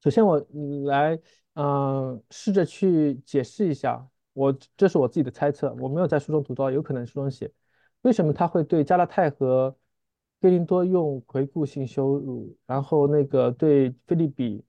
[0.00, 0.38] 首先我
[0.86, 1.18] 来
[1.56, 7.52] 嗯试着去解释一下，我这是我自己的猜测，我没有在书中读到，有可能书中写，
[8.02, 9.76] 为什么他会对加拉太和
[10.40, 14.64] 哥林多用回顾性羞辱，然后那个对腓利比。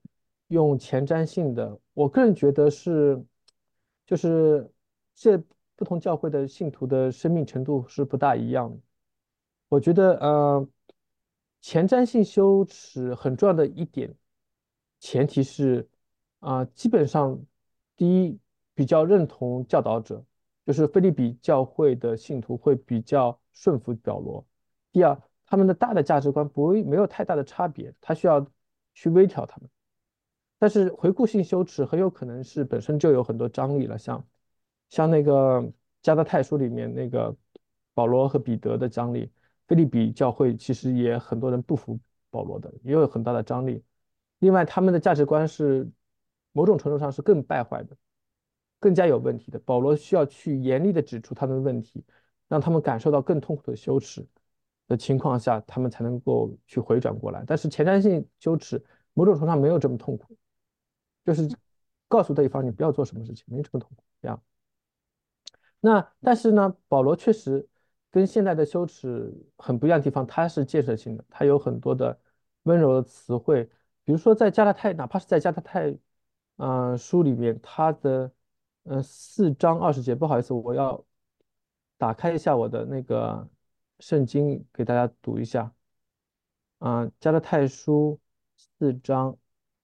[0.48, 3.22] 用前瞻性的，我个人觉得是，
[4.06, 4.66] 就是
[5.14, 5.36] 这
[5.76, 8.80] 不同教会的信徒的生命程度是不大一样的。
[9.68, 10.66] 我觉得，呃，
[11.60, 14.14] 前瞻性羞耻很重要的一点，
[15.00, 15.86] 前提是，
[16.40, 17.38] 啊、基本上，
[17.96, 18.38] 第一，
[18.74, 20.24] 比较认同教导者，
[20.64, 24.44] 就是腓立比教会的信徒会比较顺服保罗；
[24.92, 28.46] 第二，他们的大的价值观不会没有太大的差别，他需要
[28.94, 29.68] 去微调他们。
[30.60, 34.24] 但是回顾性羞耻很有可能是本身就有很多张力了，像
[34.90, 35.72] 像那个
[36.02, 37.36] 加拉太书里面那个
[37.94, 39.30] 保罗和彼得的张力，
[39.66, 41.98] 腓立比教会其实也很多人不服
[42.30, 43.82] 保罗的，也有很大的张力。
[44.40, 45.88] 另外，他们的价值观是
[46.52, 47.96] 某种程度上是更败坏的，
[48.80, 49.58] 更加有问题的。
[49.60, 52.04] 保罗需要去严厉的指出他们的问题，
[52.48, 54.26] 让他们感受到更痛苦的羞耻
[54.86, 57.44] 的情况下，他们才能够去回转过来。
[57.46, 58.82] 但是前瞻性羞耻
[59.14, 60.36] 某种程度上没有这么痛苦。
[61.24, 61.46] 就是
[62.08, 64.02] 告诉对方你不要做什么事情，没这么痛苦。
[64.22, 64.42] 这样，
[65.78, 67.68] 那但是呢，保罗确实
[68.10, 72.18] 跟现在的羞耻很不一样的地方，他是建设性的，他有很多的
[72.62, 73.62] 温柔的词汇，
[74.04, 75.94] 比如说在加拉太，哪怕是在加拉太，
[76.58, 78.30] 嗯、书里面，他的
[78.84, 81.04] 嗯四章二十节，不好意思，我要
[81.96, 83.48] 打开一下我的那个
[83.98, 85.62] 圣经给大家读一下，
[86.78, 88.20] 啊、呃，加拉太书
[88.56, 89.36] 四章。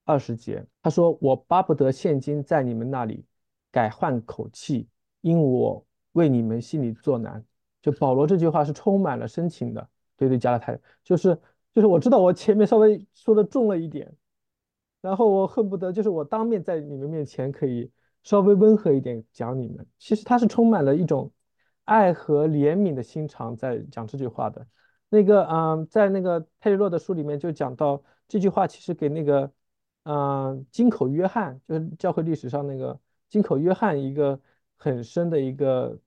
[0.07, 3.25] 二十节，他说：“我巴不得现今在你们那里
[3.73, 4.87] 改换口气，
[5.23, 5.83] 因我
[6.13, 7.43] 为你们心里作难。”
[7.81, 11.35] 就保罗这句话是充满了深情的，对对，加拉太，就是
[11.73, 14.15] 就是我知道我前面稍微说的重了一点，
[15.05, 17.91] 然后我恨不得就是我当面在你们面前可以
[18.23, 19.87] 稍微温和一点讲你们。
[19.99, 21.31] 其实他是充满了一种
[21.85, 24.67] 爱和怜悯的心肠在讲这句话的。
[25.11, 29.53] 那个嗯，在那个泰利洛的书里面就讲到这句话，其实给那个。
[30.07, 34.39] 嗯，金口约翰就是教会历史上那个金口约翰一个
[34.77, 35.99] 很深的一个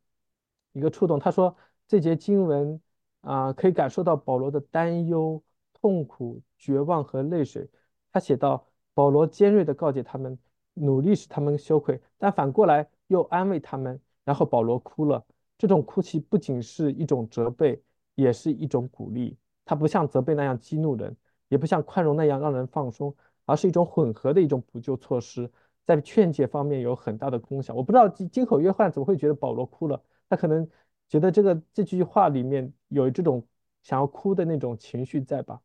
[0.74, 1.18] 一个触动。
[1.18, 1.56] 他说
[1.88, 2.80] 这节经文
[3.22, 5.42] 啊，可以感受到保罗的担忧、
[5.74, 7.68] 痛苦、绝望和泪水。
[8.12, 8.67] 他写道：
[8.98, 10.36] 保罗尖锐地告诫他们，
[10.74, 14.00] 努力使他们羞愧，但反过来又安慰他们。
[14.26, 15.24] 然后保罗哭了。
[15.56, 17.80] 这种哭泣不仅是一种责备，
[18.16, 19.38] 也是一种鼓励。
[19.66, 21.16] 他不像责备那样激怒人，
[21.48, 23.16] 也不像宽容那样让人放松。
[23.46, 25.48] 而是一种混合的一种补救措施，
[25.86, 27.76] 在劝诫方面有很大的功效。
[27.76, 30.68] 我不知道金金口约翰怎么会觉得保罗哭了，他可能
[31.08, 33.46] 觉得这个这句话里面有这种
[33.84, 35.62] 想要哭的那种情绪在吧？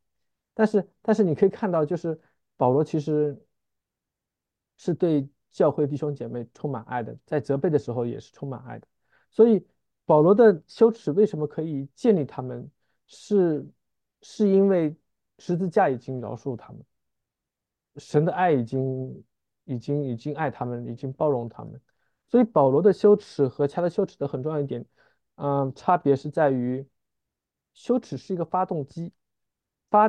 [0.55, 2.21] 但是但是你可以看到，就是
[2.63, 3.37] 保罗其实
[4.77, 8.87] 是对教会弟兄姐妹充满爱的，在责备的时候也是充满爱的。
[9.33, 9.67] 所以
[10.05, 12.71] 保罗的羞耻为什么可以建立他们，
[13.09, 13.67] 是
[14.21, 14.95] 是因为
[15.41, 16.81] 十字架已经饶恕他们。
[17.97, 19.25] 神的爱已经、
[19.65, 21.81] 已经、已经爱他们，已经包容他们，
[22.29, 24.87] 所以保罗的羞耻和其他的羞耻的很重要一点，
[25.35, 26.87] 嗯，差别是在于，
[27.75, 29.13] 羞耻是一个发动机，
[29.91, 30.09] 发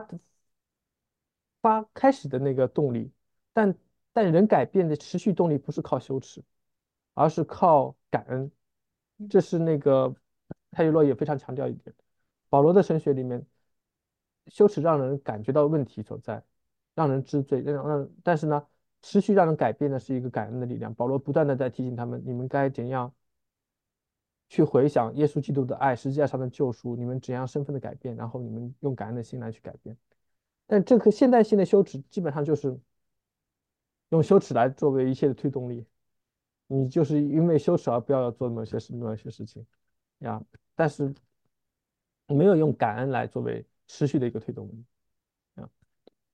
[1.64, 3.12] 发开始的那个动力，
[3.52, 3.76] 但
[4.12, 6.44] 但人改变的持续动力不是靠羞耻，
[7.16, 8.52] 而是靠感恩，
[9.28, 10.16] 这是那个
[10.70, 11.96] 泰利洛也非常强调一点，
[12.50, 13.44] 保罗的神学里面，
[14.46, 16.44] 羞耻让人感觉到问题所在。
[16.96, 18.68] 让人知罪，让让，但是呢，
[19.02, 20.94] 持续让人改变的是一个感恩的力量。
[20.94, 23.12] 保罗不断的在提醒他们，你们该怎样
[24.48, 29.98] 去回想耶稣基督的爱，实际上的救赎，你们怎样身份的改变，然后你们用感恩的心来去改变。
[30.74, 32.76] 但这个现代性的羞耻，基本上就是
[34.10, 35.86] 用羞耻来作为一切的推动力。
[36.66, 39.64] 你就是因为羞耻而不要做某些事，某些事情
[40.22, 40.42] 呀，
[40.74, 41.14] 但是
[42.26, 44.84] 没有用感恩来作为持续的一个推动力。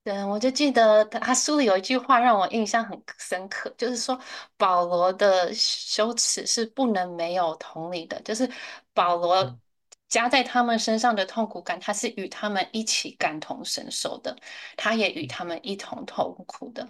[0.05, 4.17] 对，我就记得他书里有一句话让我印象很深刻，就是说
[4.55, 8.49] 保罗的羞耻是不能没有同理的，就是
[8.93, 9.59] 保罗
[10.09, 14.35] 加在他们身上的痛苦感，他是与他们一起感同身受的，
[14.75, 16.85] 他也与他们一同痛苦的。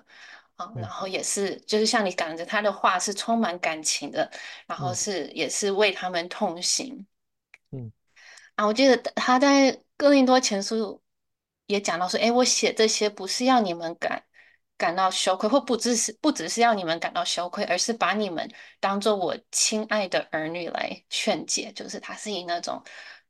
[0.55, 4.31] 啊，然后也是就是像你讲的，他的话是充满感情的，
[4.65, 7.05] 然后是也是为他们痛心，
[7.71, 7.91] 嗯，
[8.55, 11.01] 啊，我记得他在哥林多前书。
[11.69, 14.23] 也讲到说，哎，我写这些不是要你们感
[14.79, 22.81] 感到羞愧，或不只是不只是要你们感到羞愧，而是把你们当做我亲爱的儿女来劝解，就是他是以那种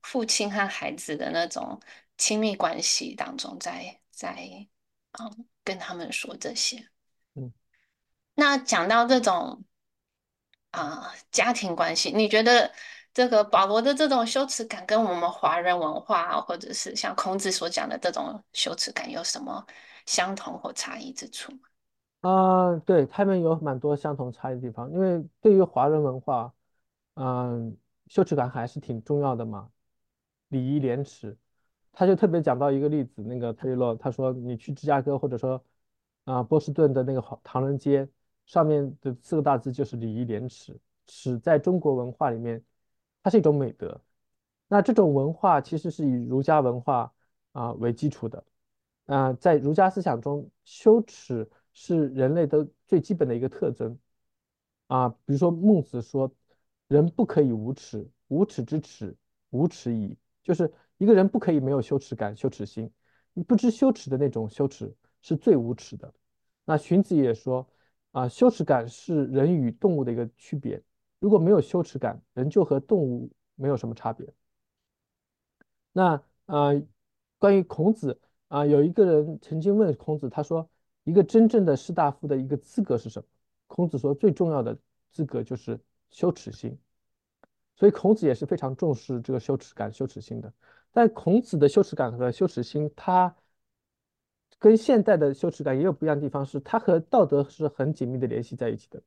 [0.02, 1.78] 父亲和孩子的那种
[2.18, 4.68] 亲密关系当中在，在在
[5.20, 6.88] 嗯跟他们说这些。
[7.34, 7.52] 嗯，
[8.36, 9.66] 那讲到这种
[10.72, 12.72] 啊、呃、家庭关系，你觉得？
[13.12, 19.66] 这个保罗的这种羞耻感跟我们华人文化，或者是像孔子所讲的这种羞耻感，有什么
[20.10, 21.60] 相同或差异之处吗？
[22.22, 24.92] 啊、对，他们有蛮多相同差异的地方。
[24.92, 26.52] 因为对于华人文化，
[27.14, 29.70] 嗯、羞耻感还是挺重要的嘛。
[30.48, 31.38] 礼义廉耻。
[31.94, 35.64] 他就特别讲到一个例子，那个特雷洛他说，你去芝加哥或者说
[36.24, 38.10] 啊波士顿的那个唐人街
[38.48, 40.76] 上面的四个大字就是礼义廉耻。
[41.06, 42.64] 耻在中国文化里面，
[43.22, 44.02] 它是一种美德。
[44.68, 47.14] 那这种文化其实是以儒家文化
[47.52, 48.44] 啊为基础的。
[49.10, 53.98] 啊，在儒家思想中，羞耻是人类的最基本的一个特征。
[54.86, 56.32] 啊，比如说孟子说，
[56.88, 59.16] 人不可以无耻，无耻之耻，
[59.50, 60.16] 无耻矣。
[60.44, 62.92] 就是一个人不可以没有羞耻感、羞耻心。
[63.34, 66.14] 你不知羞耻的那种羞耻是最无耻的。
[66.66, 67.68] 那荀子也说，
[68.12, 70.80] 啊，羞耻感是人与动物的一个区别。
[71.20, 74.32] 如果没有羞耻感，人就和动物没有什么差别。
[75.94, 76.80] 那呃，
[77.40, 78.20] 关于孔子
[78.50, 80.70] 啊，有一个人曾经问孔子，他说，
[81.04, 83.26] 一个真正的士大夫的一个资格是什么？
[83.68, 84.78] 孔子说，最重要的
[85.12, 86.78] 资格就是羞耻心，
[87.76, 90.52] 所以孔子也是非常重视这个羞耻感、羞耻心的。
[90.92, 93.36] 但孔子的羞耻感和羞耻心，它
[94.58, 99.00] 跟现代的羞耻感也有不一样的地方，是它和道德是很紧密的联系在一起的。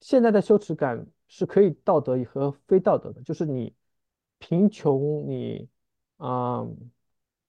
[0.00, 3.74] 现在的羞耻感是可以道德和非道德的，就是你
[4.38, 5.68] 贫穷，你
[6.18, 6.90] 啊、嗯、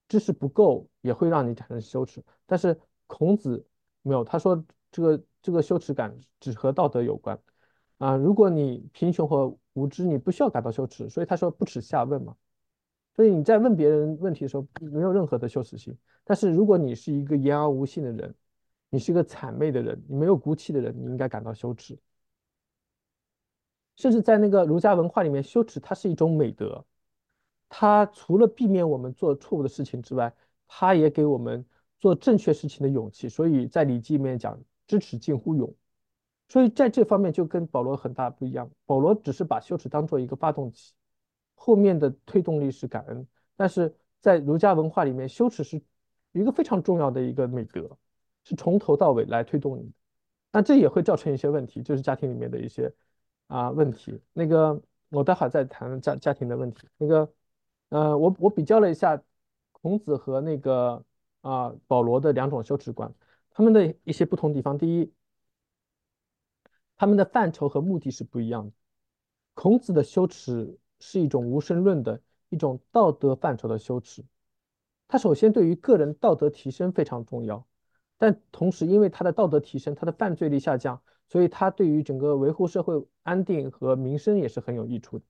[0.10, 2.22] 知识不够也会让你产生羞耻。
[2.46, 3.66] 但是孔子
[4.02, 5.24] 没有，他说这个。
[5.42, 7.40] 这个羞耻感只和道德有关
[7.98, 8.18] 啊！
[8.18, 12.36] 如果你贫穷和无知，你不需要感到羞耻，所以他说不耻下问嘛。
[13.16, 15.98] 所以你在问别人问题的时候，没有任何的羞耻心。
[16.26, 18.36] 但是如果你是一个言而无信的人，
[18.90, 21.98] 你是一个谄媚的人，你没有骨气的人，你应该感到羞耻。
[23.96, 26.86] 甚至在那个儒家文化里面，羞耻它是一种美德，
[27.70, 30.34] 它除了避免我们做错误的事情之外，
[30.68, 31.66] 它也给我们
[32.00, 33.30] 做正确事情的勇气。
[33.30, 34.60] 所以在《礼记》里面讲。
[34.90, 35.72] 知耻近乎勇，
[36.48, 38.68] 所以在这方面就跟保罗很大不一样。
[38.88, 40.94] 保罗只是把羞耻当做一个发动机，
[41.54, 43.28] 后面的推动力是感恩。
[43.56, 45.80] 但是在儒家文化里面，羞耻是
[46.32, 47.88] 一个非常重要的一个美德，
[48.44, 49.92] 是从头到尾来推动你的。
[50.54, 52.92] 那这也会造成一些问题，就是家庭里面的一些
[53.46, 54.20] 啊问题。
[54.34, 56.88] 那个我待会儿再谈家家庭的问题。
[56.98, 57.32] 那个
[57.90, 59.22] 呃，我我比较了一下
[59.72, 61.04] 孔子和那个
[61.42, 63.14] 啊保罗的两种羞耻观。
[63.52, 65.12] 他们的一些不同地方，第一，
[66.96, 68.72] 他们的范畴和目的是不一样的。
[69.54, 74.24] 孔子的羞耻是一种无神论的一种道德范畴的羞耻，
[75.08, 77.66] 他首先对于个人道德提升非常重要，
[78.18, 85.26] 但同时因为他的道德提升，他的犯罪率下降，所以他对于整个维护社会安定和民生也是很有益处的。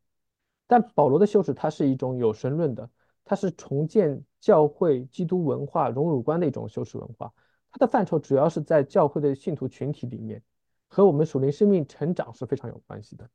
[0.70, 2.88] 但保罗的羞耻，它是一种有神论的，
[3.26, 7.34] 它是重建教会基督文化荣辱观的一种羞耻文化。
[7.72, 10.44] 它的范畴主要是在教会的信徒群体里面，
[10.88, 13.28] 和我们属灵生命成长是非常有关系的。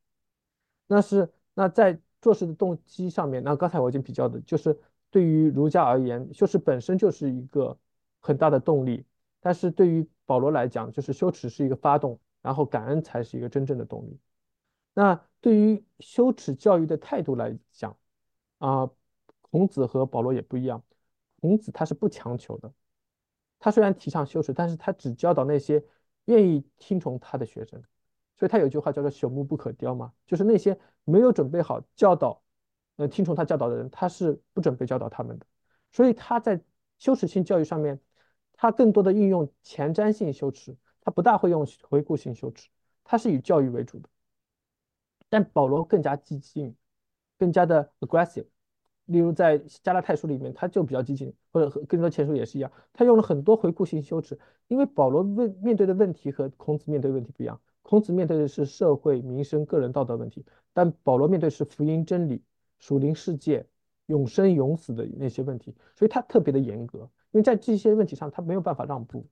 [0.87, 4.79] 那是那在做事的动机上面，那刚才我已经比较的，就是
[5.11, 7.77] 对于儒家而言，羞耻本身就是一个
[8.21, 9.05] 很大的动力；
[9.41, 14.21] 但是对于保罗来讲，就是羞耻是一个发动，然后感恩才是一个真正的动力。
[14.95, 17.95] 那对于羞耻教育的态度来讲，
[18.57, 18.89] 啊，
[19.43, 20.83] 孔子和保罗也不一样，
[21.39, 22.73] 孔子他是不强求的。
[23.59, 25.85] 他虽然提倡羞耻，但是他只教导那些
[26.25, 27.79] 愿意听从他的学生，
[28.39, 32.43] 所以他有一句话叫做“朽木不可雕”嘛，就是那些没有准备好教导，
[32.97, 35.45] 呃，听从他教导的人，他是不准备教导他们的。
[35.93, 36.59] 所以他在
[36.97, 38.01] 羞耻性教育上面，
[38.55, 42.71] 他更多的运用前瞻性羞耻，他不大会用回顾性羞耻，
[43.05, 44.09] 他是以教育为主的。
[45.35, 46.77] 但保罗更加激进，
[47.37, 48.47] 更加的 aggressive。
[49.07, 62.41] 例如在加拉太书里面，他就比较激进，或者和更多前书也是一样，他用了很多回顾性羞耻，因为保罗问面对的问题和孔子面对的问题不一样，孔子面对的是社会民生、个人道德问题，但保罗面对是福音真理、
[62.79, 63.67] 属灵世界、
[64.07, 67.01] 永生永死的那些问题，所以他特别的严格，
[67.33, 69.27] 因为在这些问题上他没有办法让步，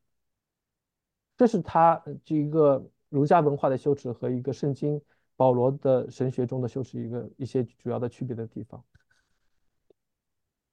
[1.37, 5.01] 这是他这一个儒家文化的羞耻和一个圣经
[5.37, 8.85] 保罗的神学中的羞耻一个一些主要的区别的地方。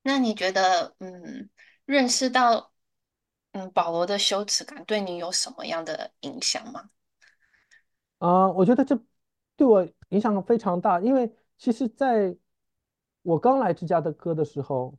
[0.01, 1.49] 那你觉得，嗯，
[1.86, 2.72] 认识到，
[3.51, 6.89] 嗯，保罗的羞耻感对你有什么样的影响吗？
[8.20, 8.99] 啊、呃，我觉得这
[9.55, 12.36] 对我影响非常大，因为其实在
[13.22, 14.97] 我刚来芝加哥的时候，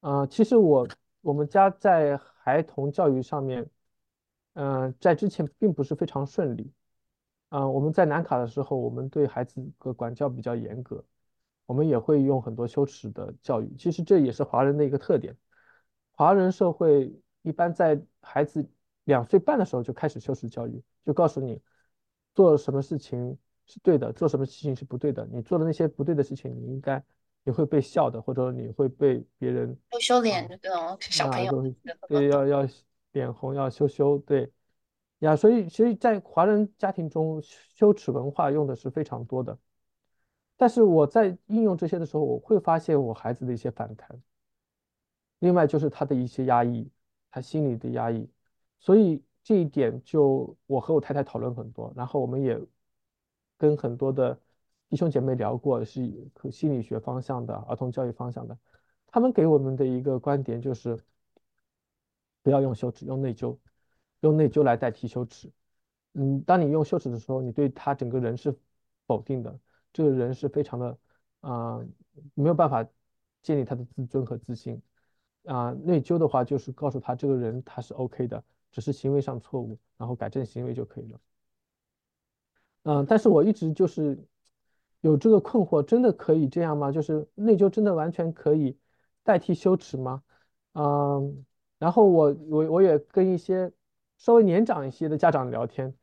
[0.00, 0.88] 啊、呃，其实我
[1.20, 3.68] 我们家在孩童教育上面，
[4.54, 6.72] 嗯、呃，在之前并不是非常顺利，
[7.48, 11.04] 啊、呃，我们在南卡的时候，我们对孩子的管教比较严格。
[11.66, 15.36] 我们也会用很多羞耻的教育，其实这也是华人的一个特点。
[16.12, 18.66] 华人社会一般在孩子
[19.04, 21.60] 两岁半的时候就开始羞耻教育，就告诉你
[22.34, 23.36] 做什么事情
[23.66, 25.28] 是对的，做什么事情是不对的。
[25.30, 27.04] 你做的那些不对的事情，你应该
[27.44, 31.52] 你会被笑的，或者你会被别人羞羞脸这种小朋友，
[32.08, 32.68] 对，要要
[33.12, 34.50] 脸红，要羞羞，对
[35.20, 39.58] 呀，所以所以在华人家庭中，羞耻文化用的是非常多的。
[40.56, 44.20] 但是我在应用这些的时候，我会发现我孩子的一些反弹。
[45.40, 46.90] 另外就是他的一些压抑，
[47.30, 48.28] 他心里的压抑，
[48.80, 52.60] 所以这一点就我和我太太讨论很多，然后我们也
[53.56, 54.36] 跟很多的
[54.88, 56.00] 弟兄姐妹聊过，是
[56.50, 58.58] 心理学方向的、儿童教育方向的，
[59.06, 60.98] 他们给我们的一个观点就是，
[62.42, 63.56] 不要用羞耻，用内疚，
[64.20, 65.50] 用内疚来代替羞耻。
[66.14, 68.56] 嗯，当你用羞耻的时候，你对他整个人是
[69.06, 69.58] 否定的，
[69.92, 70.98] 这个人是非常的
[71.40, 71.86] 啊、呃，
[72.34, 72.86] 没有办法
[73.42, 74.80] 建立他的自尊和自信。
[75.44, 81.20] 啊，内疚的话就是告诉他这个人他是 OK 的，只是行为上错误，然后改正行为就可以了。
[82.82, 84.18] 嗯，但是我一直就是
[85.00, 86.90] 有这个困惑，真的可以这样吗？
[86.92, 88.76] 就是内疚真的完全可以
[89.22, 90.22] 代替羞耻吗？
[90.72, 91.46] 嗯，
[91.78, 93.72] 然后我我我也跟一些
[94.18, 95.94] 稍微年长一些的家长聊天，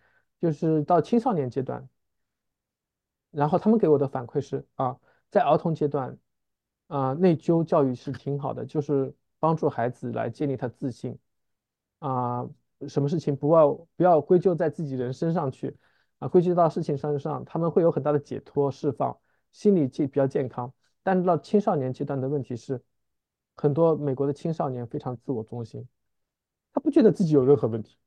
[0.41, 1.87] 就是到青少年阶段，
[3.31, 4.97] 然后他们给我的反馈是啊，
[5.29, 6.17] 在儿童阶段，
[6.87, 9.13] 啊，内疚教育是挺好的，就是。
[9.37, 11.19] 帮助孩子来建立他自信
[11.99, 12.49] 啊，
[12.87, 15.77] 什么事情不要不要归咎在自己人身上去
[16.17, 19.15] 啊，归咎到事情身上，他们会有很大的解脱释放，
[19.51, 20.73] 心理健比较健康。
[21.03, 22.81] 但是到青少年阶段的问题是，
[23.55, 25.87] 很多美国的青少年非常自我中心，
[26.73, 27.99] 他不觉得自己有任何问题，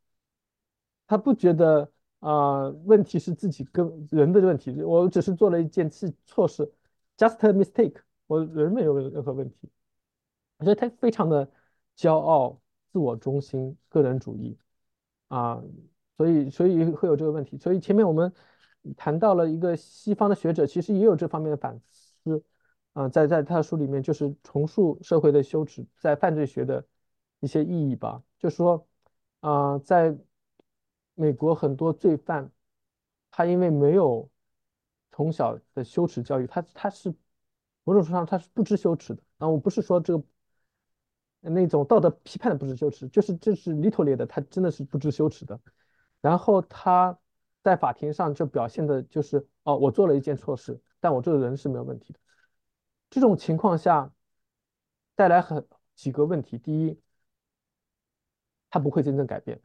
[1.08, 1.90] 他不觉得
[2.20, 6.70] 啊、问题是自己跟人的问题，我只是做了一件事错事
[7.16, 7.94] ，just a mistake，
[8.26, 9.70] 我人没有任何问题。
[10.58, 11.48] 我觉得他非常的
[11.96, 12.60] 骄傲、
[12.92, 14.58] 自我中心、个人主义。
[15.28, 15.62] 啊，
[16.16, 17.56] 所以所以会有这个问题。
[17.58, 18.32] 所以前面我们
[18.96, 22.42] 谈到了一个西方的学者，其实也有这方面的反思。
[22.94, 26.84] 啊，在在他的书里面就是重塑社会的羞耻，在犯罪学的
[27.40, 28.84] 一些意义吧，就是说
[29.40, 30.16] 啊，在
[31.18, 32.50] 美国很多罪犯，
[33.30, 34.30] 他因为没有
[35.10, 37.12] 从小的羞耻教育，他他是
[37.82, 40.24] 某种程度上他是不知羞耻的啊，我不是说这个。
[41.40, 45.58] 那种道德批判的不知羞耻，就是这是 literally 的，他真的是不知羞耻的。
[46.20, 47.16] 然后他
[47.62, 52.18] 在法庭上就表现的就是，哦，我做了一件错事，但我这个人是没有问题的。
[53.08, 54.12] 这种情况下
[55.14, 55.64] 带来很
[55.94, 57.00] 几个问题，第一，
[58.68, 59.60] 他不会真正改变，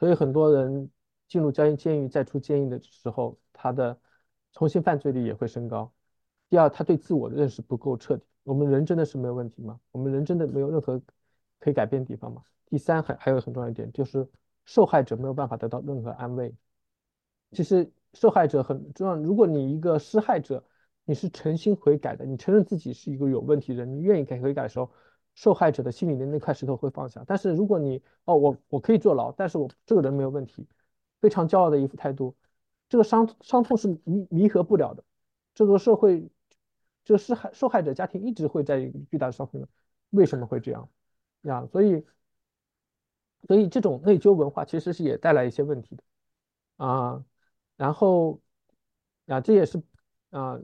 [0.00, 0.90] 所以很多人
[1.28, 3.96] 进入监监狱再出监狱的时候，他的
[4.52, 5.92] 重新犯罪率也会升高。
[6.48, 8.24] 第二，他对自我的认识不够彻底。
[8.42, 9.78] 我们人真的是没有问题吗？
[9.92, 11.00] 我们人真的没有任何
[11.58, 12.42] 可以改变的地方吗？
[12.66, 14.26] 第三，还还有很重要一点，就是
[14.64, 16.52] 受害者没有办法得到任何安慰。
[17.52, 19.14] 其实受害者很重要。
[19.16, 20.64] 如果你一个施害者，
[21.04, 24.90] 你是诚心悔改的，你承认自己是一个有问题的人，你愿意改悔改的时候，
[25.40, 27.24] 受害者的心里的那块石头会放下。
[27.26, 30.66] 但是如果你哦，我我可以坐牢，但是我这个人没有问题，
[31.20, 32.34] 非常骄傲的一副态度，
[32.88, 35.02] 这个伤伤痛是弥弥合不了的。
[35.54, 36.28] 这个社会。
[37.02, 38.78] 这个受害受害者家庭一直会在
[39.10, 39.68] 巨大的伤痛中，
[40.10, 40.88] 为什么会这样
[41.42, 41.66] 呀？
[41.72, 42.04] 所以，
[43.48, 46.04] 所以这种内疚文化其实是也带来一些问题的
[46.76, 47.24] 啊。
[47.76, 48.38] 然后
[49.26, 49.82] 啊，这也是
[50.28, 50.60] 啊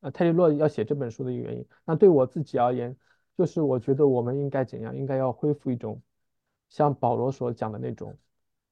[0.00, 1.66] 啊泰利洛要写这本书的一个原因。
[1.84, 2.96] 那对我自己而言，
[3.38, 4.94] 就是我觉得我们应该怎样？
[4.94, 5.98] 应该要恢复一种
[6.68, 8.14] 像保罗所讲的那种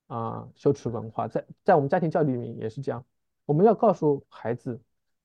[0.08, 3.02] 啊羞耻文化，在在我们家庭教育里面也是这样。
[3.46, 4.78] 我们要告诉孩子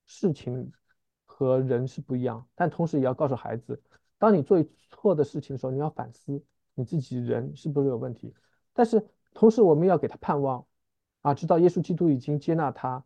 [0.05, 0.71] 事情。
[1.33, 3.81] 和人是不一样，但同时也要告诉孩子，
[4.19, 6.43] 当你做错的事情的时候，你要反思
[6.75, 8.35] 你自己人是不是有问题。
[8.73, 10.63] 但是同时，我们要给他盼望，
[11.21, 13.03] 啊，知道耶稣基督已经接纳他，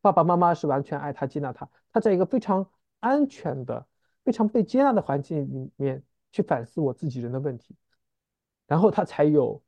[0.00, 2.68] 爸爸妈妈是完全爱他、接纳他，他在一个非常
[2.98, 3.86] 安全的、
[4.26, 6.02] 非常被接纳的环境里面
[6.32, 7.76] 去反思我自己人的问题，
[8.66, 9.62] 然后他才有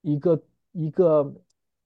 [0.00, 1.32] 一个一个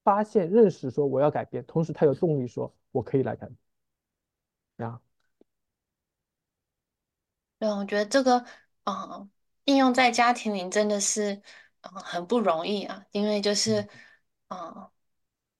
[0.03, 3.57] 发现、认识说我要改变，同时他有动力说我可以来改变，
[4.77, 4.99] 呀。
[7.59, 8.43] 对，我觉得这个，
[8.85, 9.29] 嗯，
[9.65, 11.33] 应用在家庭里真的是，
[11.81, 13.05] 嗯，很不容易啊。
[13.11, 13.87] 因为就是，
[14.49, 14.89] 嗯，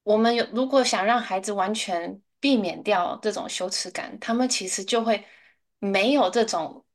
[0.03, 5.23] 我们有如果想让孩子完全避免掉这种羞耻感，他们其实就会
[5.91, 6.85] 没有这种，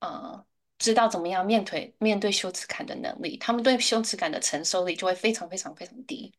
[0.00, 0.44] 呃，
[0.78, 6.32] 知道怎么样面对面对羞耻感的能力，他们对羞耻感的承受力就会非常非常非常低。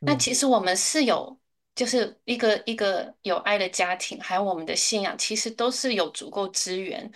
[0.00, 1.38] 那其实我们是有。
[1.72, 7.10] 就是一个一个有爱的家庭，还有我们的信仰，其实都是有足够资源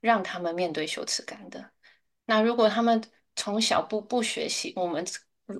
[0.00, 1.70] 让他们面对羞耻感的。
[2.26, 3.02] 那如果他们
[3.36, 5.06] 从小不不学习，我们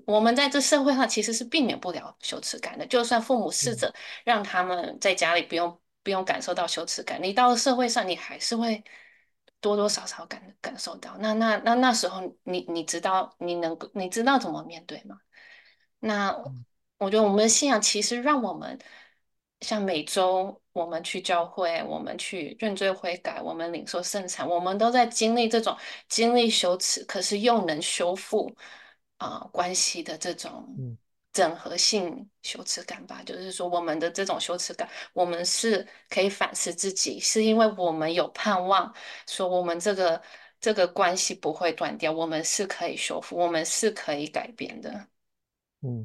[0.04, 2.84] 我们在这社会上其实是避免不了羞耻感的。
[2.86, 3.94] 就算父母试着
[4.24, 7.22] 让他们在家里不用不用感受到羞耻感。
[7.22, 8.82] 你到了社会上，你还是会
[9.60, 11.16] 多多少少感感受到。
[11.18, 15.18] 那那那那时候你，你你知道你能够你知道怎么面对吗？
[15.98, 16.34] 那
[16.98, 18.78] 我觉得我们的信仰其实让我们
[19.60, 25.76] 像每周我们去教会，我们去认罪悔改，我们领受圣餐，我们都在经历这种
[26.08, 28.50] 经历羞耻，可是又能修复
[29.18, 30.66] 啊、呃、关系的这种
[31.32, 33.22] 整合性羞耻感吧。
[33.24, 38.94] 就是说，我们的这种羞耻感，我们是可以反思自己，是因为我们有盼望，
[39.26, 40.22] 说我们这个
[40.60, 45.08] 这个关系不会断掉，我们是可以修复，我们是可以改变的。
[45.82, 46.04] 嗯，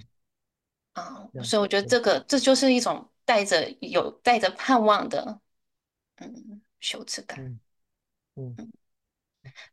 [0.94, 5.42] 啊，所以我觉得这个这就是一种带着有带着盼望的，
[6.18, 7.60] 嗯，羞耻感，
[8.36, 8.72] 嗯嗯，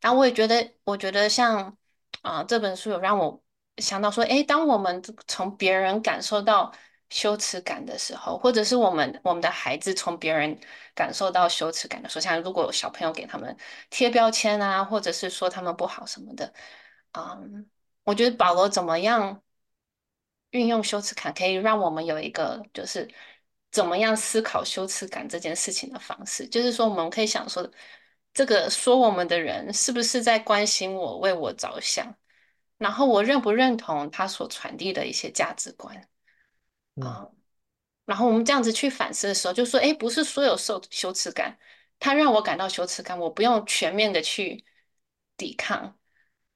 [0.01, 1.77] 然后我也觉得，我觉得像
[2.23, 3.42] 啊这本书有让我
[3.79, 6.73] 想到说，诶，当我们从别人感受到
[7.11, 10.59] 羞耻感的时候，或者是我们我们的孩子从别人
[10.95, 13.57] 感受到羞耻感的时候，像如果小朋友给他们
[13.91, 16.53] 贴标签啊，或者是说他们不好什么的，
[17.13, 17.69] 嗯，
[18.05, 19.43] 我觉得保罗怎么样？
[20.51, 23.09] 运用羞耻感可以让我们有一个，就是
[23.71, 26.47] 怎么样思考羞耻感这件事情的方式。
[26.47, 27.67] 就是说，我们可以想说，
[28.35, 32.15] 这个说我们的人是不是在关心我、为我着想？
[32.83, 35.97] 然后我认不认同他所传递的一些价值观？
[37.01, 37.37] 啊、嗯，
[38.05, 41.59] 然后我们这样子去反思的时候，就说，哎，不是所有受羞耻感，
[41.99, 44.65] 他让我感到羞耻感，我不用全面的去
[45.37, 45.97] 抵抗。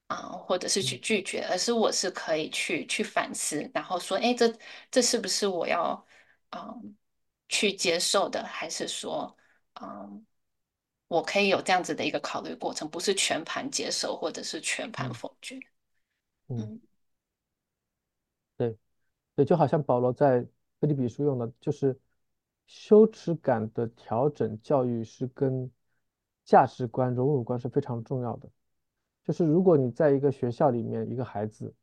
[0.07, 4.47] 啊，或者是去拒绝，而是我是可以去去反思，然后说，哎，这
[4.89, 6.07] 这是不是我要
[6.51, 6.95] 嗯
[7.49, 9.35] 去接受的，还是说
[9.81, 10.25] 嗯
[11.09, 15.59] 我可以有这样子的一个考虑过程，不是全盘接受，或者是全盘否决。
[16.47, 16.81] 嗯，嗯
[18.57, 18.77] 对，
[19.35, 20.45] 对，就好像保罗在
[20.79, 21.97] 腓立比书用的，就是
[22.65, 25.69] 羞耻感的调整教育是跟
[26.43, 28.49] 价值观、荣辱观是非常重要的。
[29.23, 31.73] 就是如果你在一个学校里面，一个孩子，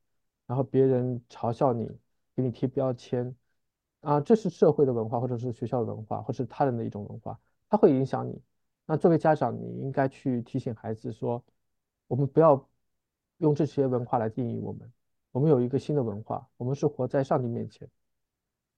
[0.47, 1.87] 然后别人嘲笑你，
[2.35, 3.35] 给你贴标签，
[4.01, 7.39] 啊，这是社会的文化，或者是学校的文化，或是他人的一种文化，
[7.69, 8.41] 它会影响你。
[8.87, 11.43] 那作为家长，你应该去提醒孩子说，
[12.07, 12.69] 我们不要
[13.39, 14.93] 用这些文化来定义我们。
[15.33, 17.89] 我们有一个新的文化，我们是活在上帝面前，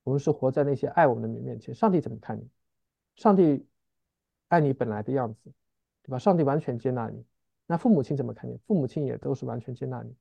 [0.04, 1.74] 我们是活在那些爱我们的人面前。
[1.74, 2.48] 上帝怎么看你？
[3.16, 3.66] 上帝
[4.48, 5.52] 爱你本来的样子，
[6.02, 6.18] 对吧？
[6.18, 7.24] 上帝完全接纳你。
[7.66, 8.57] 那父母亲怎么看你？
[8.66, 10.14] 父母亲也都是完全接纳你。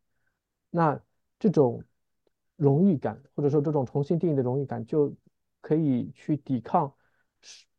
[0.70, 1.00] 那
[1.40, 1.82] 这种
[2.58, 5.14] 荣誉感，或者说这种重新定义的荣誉感，就
[5.62, 6.94] 可以去抵抗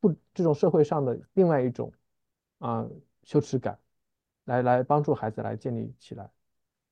[0.00, 1.92] 不这种社会上的另外一种
[2.58, 2.88] 啊、
[3.22, 3.78] 羞耻感，
[4.44, 6.30] 来来帮助孩子来建立起来。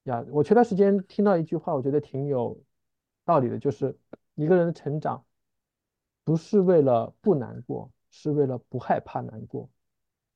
[0.04, 2.58] 呀，我前段时间听到一句话，我觉得挺有
[3.24, 3.96] 道理的，就是
[4.34, 5.24] 一个人的成长
[6.24, 9.68] 不是为了不难过，是为了不害怕难过。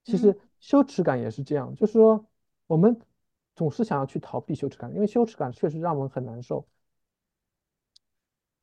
[0.04, 2.26] 其实羞耻感也是这样，就是说
[2.66, 2.98] 我们
[3.54, 6.66] 总是想要去逃避羞耻感，因为羞耻感确实让我们很难受。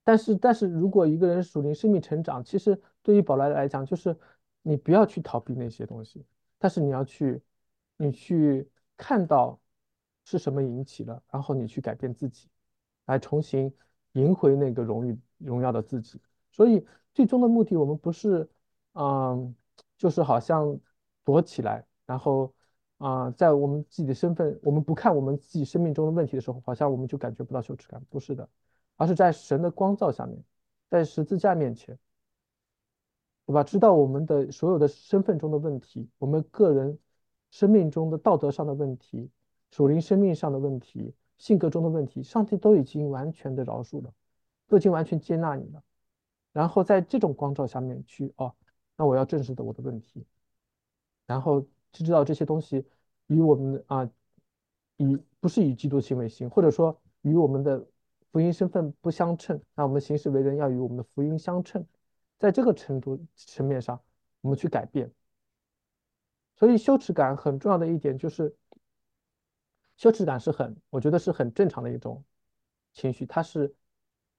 [0.04, 4.16] 但是，但是如果一个人属灵生命成长，其实对于宝来来讲，就是
[4.62, 6.26] 你不要去逃避那些东西，
[6.58, 7.42] 但是你要去，
[7.98, 9.60] 你去看到
[10.26, 12.50] 是什么引起了，然后你去改变自己，
[13.06, 13.74] 来重新
[14.12, 16.20] 赢回那个荣誉荣耀的自己。
[16.52, 18.46] 所以最终的目的，我们不是，
[18.96, 19.56] 嗯，
[19.98, 20.78] 就是好像。
[21.28, 22.54] 躲起来，然后
[23.00, 28.48] 啊、在我们自己的身份，我们不看我们自己生命中的问题的时候，好像我们就感觉不到羞耻感，不是的，
[28.96, 30.38] 而是在神的光照下面，
[30.88, 31.98] 在十字架面前，
[33.48, 33.64] 对吧？
[33.64, 36.96] 知道我们的所有的身份中的问题，我们个人
[37.50, 39.28] 生命中的道德上的问题，
[39.76, 44.14] 属灵生命上的问题，性格中的问题，上帝都已经完全的饶恕了，
[44.70, 45.84] 都已经完全接纳你了。
[46.54, 48.56] 然后在这种光照下面去，哦，
[48.96, 50.26] 那我要正视的我的问题。
[51.26, 51.60] 然后
[51.92, 52.86] 就知道这些东西
[53.28, 54.10] 与我们啊，
[54.96, 57.86] 与不是与基督行为行，或者说与我们的
[58.32, 59.62] 福音身份不相称。
[59.76, 61.86] 那我们行事为人要与我们的福音相称，
[62.40, 64.00] 在这个程度层面上，
[64.40, 65.12] 我们去改变。
[66.56, 68.56] 所以羞耻感很重要的一点就是，
[69.98, 72.24] 羞耻感是很，我觉得是很正常的一种
[72.94, 73.74] 情绪，它是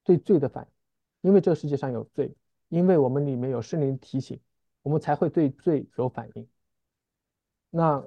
[0.03, 2.35] 对罪的反应，因为这个世界上有罪，
[2.69, 4.39] 因为我们里面有圣灵提醒，
[4.81, 6.47] 我们才会对罪有反应。
[7.69, 8.03] 那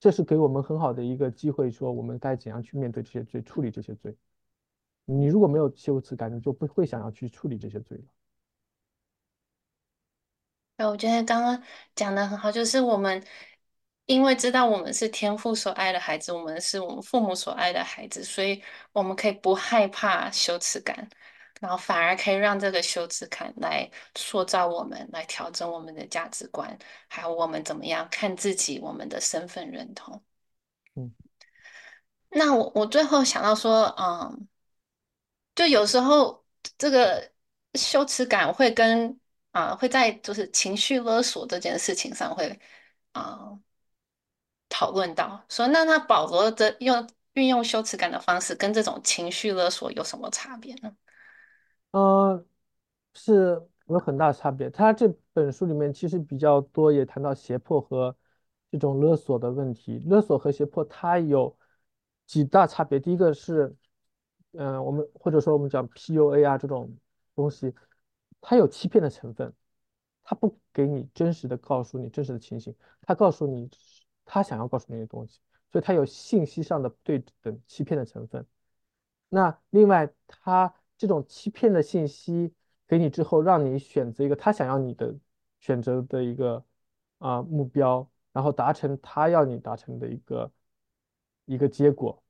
[0.00, 4.16] 这是给我们很好的一个机会，说我们该怎样去面对这些罪，处理这些罪。
[5.04, 8.04] 你如果没有羞耻感，你就不会想要去处理这些罪了。
[10.88, 11.62] 我觉得刚刚
[11.94, 13.22] 讲的很好，就是我们
[14.06, 21.08] 因为知道我们是天父所爱的孩子，我们是我们父母所爱的孩子，所以我们可以不害怕羞耻感。
[21.60, 26.76] 然后反而可以让这个羞耻感来塑造我们，来调整我们的价值观，
[27.06, 30.20] 还有我们怎么样看自己，我们的身份认同。
[30.96, 31.14] 嗯，
[32.30, 34.48] 那我我最后想到说，嗯，
[35.54, 36.44] 就有时候
[36.76, 37.30] 这个
[37.74, 39.08] 羞耻感会跟
[39.52, 42.48] 啊、呃、会在就是情绪勒索这件事情上会
[43.12, 43.60] 啊、呃、
[44.72, 50.96] 讨论到，说那那保罗的用运用羞耻感的方式跟这种情绪勒索有什么差别呢？
[51.90, 52.42] 呃，
[53.12, 54.70] 是有很大差别。
[54.70, 58.16] 他这本书里面其实比较多，也谈到胁迫和
[58.70, 60.02] 这种勒索的问题。
[60.06, 61.54] 勒索和胁迫它有
[62.26, 62.98] 几大差别。
[62.98, 63.76] 第一个是，
[64.52, 66.90] 嗯、呃，我们或者说我们讲 PUA 啊这种
[67.34, 67.74] 东西，
[68.40, 69.52] 它有欺骗的成分，
[70.24, 73.68] 它不给你真实的告诉你真实的情形，它告诉你
[74.32, 78.46] 他想要告诉你的东西，所以它有信息上的对等欺骗的成分。
[79.28, 80.74] 那另外他。
[80.98, 82.54] 这种欺骗的信息
[82.86, 85.12] 给你之后，让你选择一个他想要你的
[85.58, 86.64] 选择的一个
[87.18, 90.52] 啊、目标，然后达成他要你达成的一个
[91.44, 92.22] 一个结果，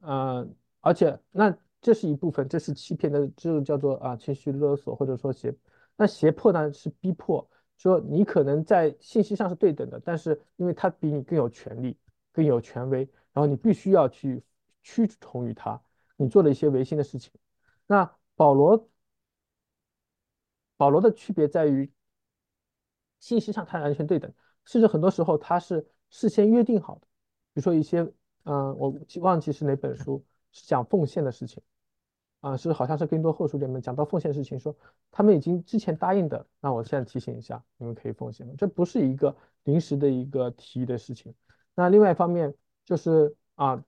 [0.00, 0.48] 呃，
[0.80, 5.54] 而且那这是一部分，这是欺骗的，这个叫做啊情绪勒索或者说胁，
[5.94, 7.46] 那胁迫呢是逼迫，
[7.78, 11.96] 说你可能在信息上是对等的，但是因为他比你更有权力、
[12.32, 14.42] 更有权威，然后你必须要去
[14.82, 15.80] 屈从于他，
[16.16, 17.32] 你做了一些违心的事情。
[17.86, 18.88] 那保罗，
[20.76, 21.90] 保罗的区别在于
[23.20, 24.32] 信息上他完全对等，
[24.64, 27.06] 甚至很多时候他是事先约定好的。
[27.52, 28.00] 比如说一些，
[28.44, 31.62] 嗯、我忘记是哪本书是讲奉献的事情，
[32.40, 34.76] 啊、是好像是《更多后书》里面讲到奉献的事情，说
[35.10, 38.54] 他们已经之前答应的，那我现在提醒一下，你们可以奉献了。
[38.56, 41.34] 这不是一个临时的一个提议的事情。
[41.74, 43.82] 那另外一方面就是啊、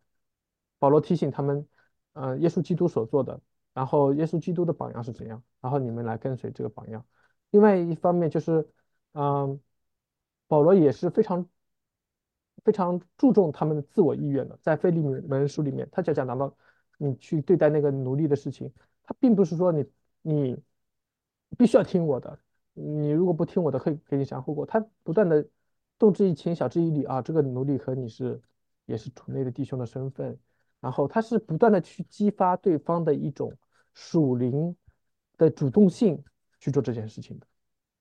[0.79, 1.67] 保罗提醒他们，
[2.15, 3.41] 嗯、耶稣基督所做的。
[3.73, 5.41] 然后耶稣基督的榜样是怎样？
[5.61, 7.07] 然后你们来跟随这个榜样。
[7.51, 8.69] 另外一方面就是，
[9.13, 9.61] 嗯，
[10.49, 11.49] 保罗也是非常
[12.65, 14.59] 非常注重他们的自我意愿的。
[14.61, 16.53] 在腓利门书里面，他就讲到了，
[17.03, 18.71] 你去对待那个奴隶的事情，
[19.03, 19.85] 他并不是说你
[20.21, 20.57] 你
[21.57, 22.39] 必须要听我的，
[22.75, 24.67] 你如果不听我的，会给你想后果。
[24.67, 25.49] 他不断的
[25.99, 28.39] 动之以情，晓之以理啊，这个奴隶和你是
[28.85, 30.39] 也是主内的弟兄的身份。
[30.79, 33.51] 然后他是不断的去激发对方的一种
[33.95, 34.77] 属灵
[35.39, 36.23] 的主动性
[36.59, 37.47] 去做这件事情的。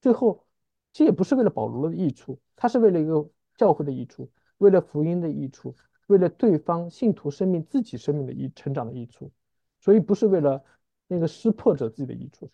[0.02, 0.46] 最后，
[0.92, 5.74] 这也不是为了保罗的益处，他是为了一个教会的益处，为了福音的益处，
[6.10, 9.32] 为了对方信徒生命自己生命的益成长的益处，
[9.80, 10.64] 所以不是为了
[11.06, 12.52] 那个施迫者自己的益处。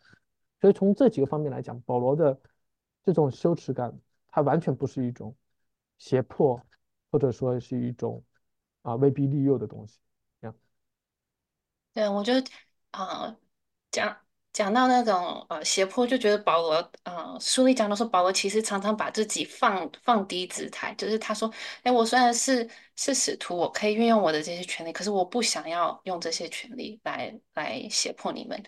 [0.59, 2.37] 所以从这几个方面来讲，保罗的
[3.01, 3.97] 这种羞耻感，
[4.27, 5.33] 它完全不是一种
[5.97, 6.61] 胁迫，
[7.11, 8.21] 或者说是一种
[8.81, 9.99] 啊威逼利诱的东西。
[10.41, 10.55] 这样
[11.93, 12.45] 对，我觉得
[12.91, 13.37] 啊
[13.89, 14.17] 讲
[14.55, 21.51] 讲到那种呃胁迫，就觉得保罗呃书里讲的说，保罗其实常常把自己放放低姿态，就是他说，
[21.83, 28.63] 哎，我虽然是是使徒，我可以运用我的这些权利，可是我不想要用这些权利来来胁迫你们。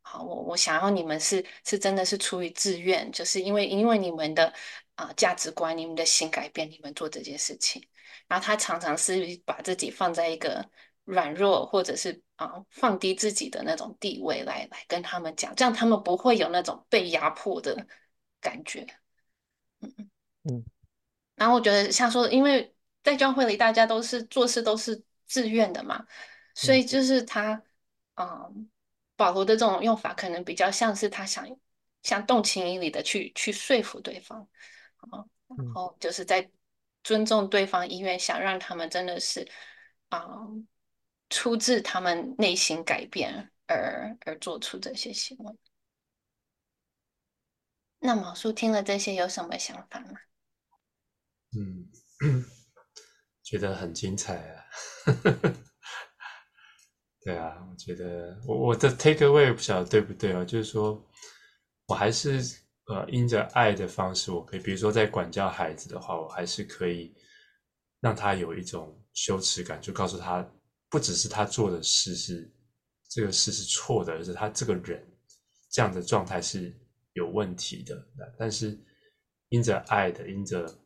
[0.00, 4.52] 好，我我想要你们是是真的是出于自愿，就是因为因为你们的
[4.96, 7.80] 啊、价值观、你们的心改变，你们做这件事情。
[8.26, 10.68] 然后他常常是把自己放在一个。
[11.08, 17.86] 软弱，或者是啊，放低自己的那种地位来来跟他们讲，这样他们不会有那种被压迫的
[18.42, 18.86] 感觉。
[19.80, 20.10] 嗯
[20.44, 20.64] 嗯。
[21.34, 26.04] 然后我觉得像说，因为在教会里大家都是做事都是自愿的嘛，
[26.54, 27.62] 所以就是他，
[28.16, 28.68] 嗯，
[29.16, 31.48] 保罗的这种用法可能比较像是他想
[32.02, 34.46] 像动情以理的去去说服对方，
[34.98, 35.24] 啊，
[35.56, 36.50] 然后就是在
[37.02, 39.48] 尊重对方意愿，想让他们真的是，
[40.10, 40.68] 嗯。
[41.30, 45.54] 出自他们内心改变而而做出这些行为。
[48.00, 50.18] 那毛叔听了这些有什么想法吗？
[51.56, 51.88] 嗯，
[53.42, 54.64] 觉得很精彩啊。
[57.20, 60.44] 对啊，我觉得我我的 take away 不晓得对不对啊？
[60.44, 61.04] 就是说
[61.86, 62.40] 我还是
[62.86, 67.14] 呃，因着爱的方式，我可以，比如说在管教孩子的话，我还是可以
[68.00, 70.48] 让他有一种羞耻感，就告诉他。
[70.90, 72.50] 不只是他做的事是
[73.10, 75.06] 这个事是错的，而是他这个人
[75.70, 76.74] 这样的状态是
[77.12, 78.08] 有问题的。
[78.38, 78.78] 但是
[79.50, 80.78] 因着爱的，因着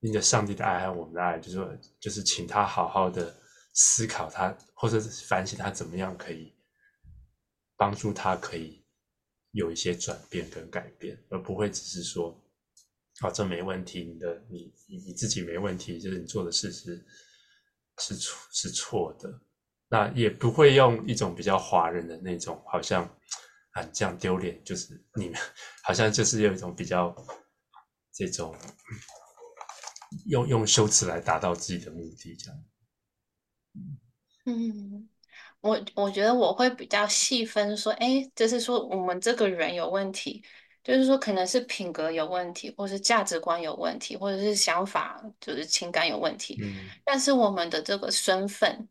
[0.00, 3.34] 因着上帝的爱和我们的爱，就是说，就是请他好好的
[3.74, 6.54] 思考他，或者反省他怎么样可以
[7.76, 8.82] 帮助他，可以
[9.50, 12.42] 有一些转变跟改变，而不会只是说，
[13.20, 17.06] 啊，这没问题，你的你你你自己没问题，就是你做的事是。
[18.10, 19.40] 是错是错的，
[19.88, 23.04] 那也不会用一种比较华人的那种，好像
[23.70, 25.38] 啊这样丢脸，就是你们
[25.84, 27.14] 好像就是有一种比较
[28.12, 28.52] 这种
[30.26, 32.64] 用用修辞来达到自己的目的这样。
[34.46, 35.08] 嗯，
[35.60, 40.42] 我我觉得我会比较细分说，哎，就是说我们这个人有问题。
[40.82, 46.56] 就是说，可能是品格有问题，或是价值观有问题，或者是想法，就是情感有问题。
[46.62, 46.88] 嗯。
[47.04, 48.88] 但是我们的这个身份，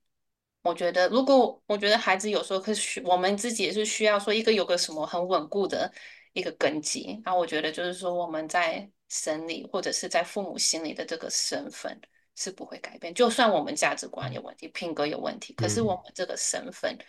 [0.62, 5.92] 我觉得，如果我觉得孩子有时候可需我们自己也是需要说一个有个什么很稳固的
[6.34, 7.20] 一个根基。
[7.26, 12.00] 那我觉得就是说，我们在神里或者是在父母心里的这个身份
[12.36, 13.12] 是不会改变。
[13.12, 17.06] 就算我们价值观有问题，品格有问题，可是我们这个身份，嗯、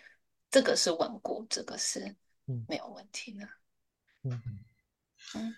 [0.49, 2.15] 这个是稳固，这个是
[2.67, 3.47] 没有问题的。
[4.23, 4.41] 嗯。
[5.35, 5.55] 嗯嗯，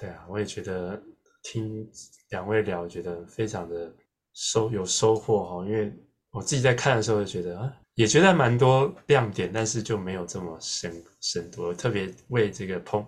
[0.00, 1.02] 对啊，我也觉得
[1.42, 1.88] 听
[2.30, 3.94] 两位聊，觉得非常的
[4.34, 5.64] 收有收获哈。
[5.64, 5.92] 因为
[6.30, 11.72] 我自己在看的时候，就觉得啊，也觉得蛮多亮点，但是就没有这么深深度。
[11.72, 13.06] 特别为这个彭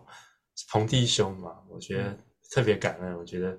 [0.71, 2.17] 彭弟兄嘛，我觉得
[2.51, 3.19] 特别感恩。
[3.19, 3.59] 我觉得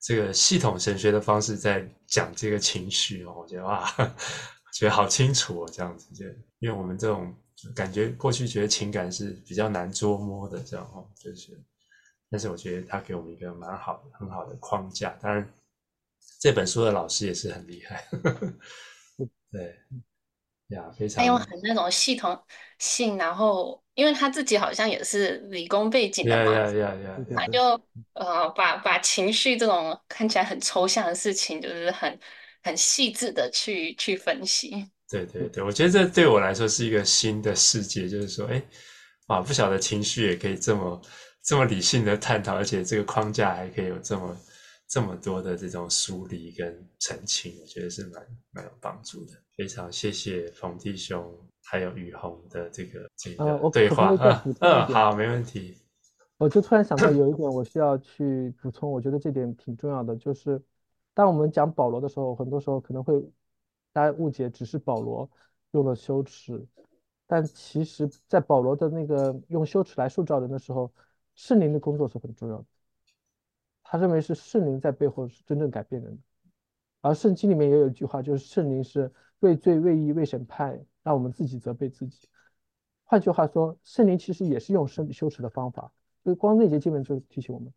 [0.00, 3.90] 这个系统神学的方式在讲这个情绪哦，我觉得哇，
[4.74, 6.24] 觉得好清楚哦，这样子就
[6.58, 7.34] 因为我们这种。
[7.74, 11.60] 感觉过去觉得情感是比较难捉摸的，这样哦，就是，
[12.30, 15.16] 但是我觉得他给我们一个蛮好的、很好的框架。
[15.20, 15.52] 当然，
[16.40, 18.52] 这本书的老师也是很厉害，呵 呵
[19.50, 19.76] 对，
[20.68, 21.22] 呀，非常。
[21.22, 22.40] 他用很那种系统
[22.78, 27.60] 性，然后因为他自己好像也是理工背景的嘛，呀呀呀，他就
[28.14, 32.18] 呃把把情绪这种看起来很抽象的事情，就是很
[32.62, 34.90] 很细致的去去分析。
[35.10, 38.62] 对对对，我觉得这对我来说是一个新的世界，就是说，哎，
[39.26, 41.02] 啊，不晓得情绪也可以这么
[41.42, 44.36] 这么理性的探讨，而且这个框架还可以有这么
[44.88, 49.32] 这么多的这种梳理跟澄清，我觉得是蛮蛮有帮助的。
[49.56, 54.10] 非常谢谢冯弟兄还有雨虹的这个这个对话。
[54.20, 55.76] 嗯嗯，好，没问题。
[56.38, 60.62] 我就突然想到有一点我需要去补充，我觉得这点挺重要的，就是
[61.12, 63.20] 当我们讲保罗的时候，很多时候可能会。
[63.92, 65.28] 大家误解，只是保罗
[65.72, 66.66] 用了羞耻，
[67.26, 70.92] 但其实，在保罗的那个用羞耻来塑造人的时候，
[71.34, 72.64] 圣灵的工作是很重要的。
[73.82, 76.22] 他认为是圣灵在背后是真正改变人的。
[77.00, 82.28] 而圣经里面也有一句话，就是圣灵是为罪、为义、为审判，让我们自己责备自己。
[83.04, 87.72] 换句话说，圣灵其实也是用圣羞耻的方法，所以光那节经文就提醒我们，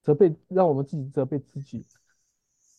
[0.00, 1.84] 责备，让我们自己责备自己。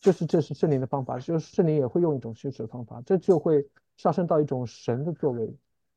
[0.06, 5.48] 就是这是圣灵的方法，就是圣灵也会用一种修辞的方法，这就会上升到一种神的作为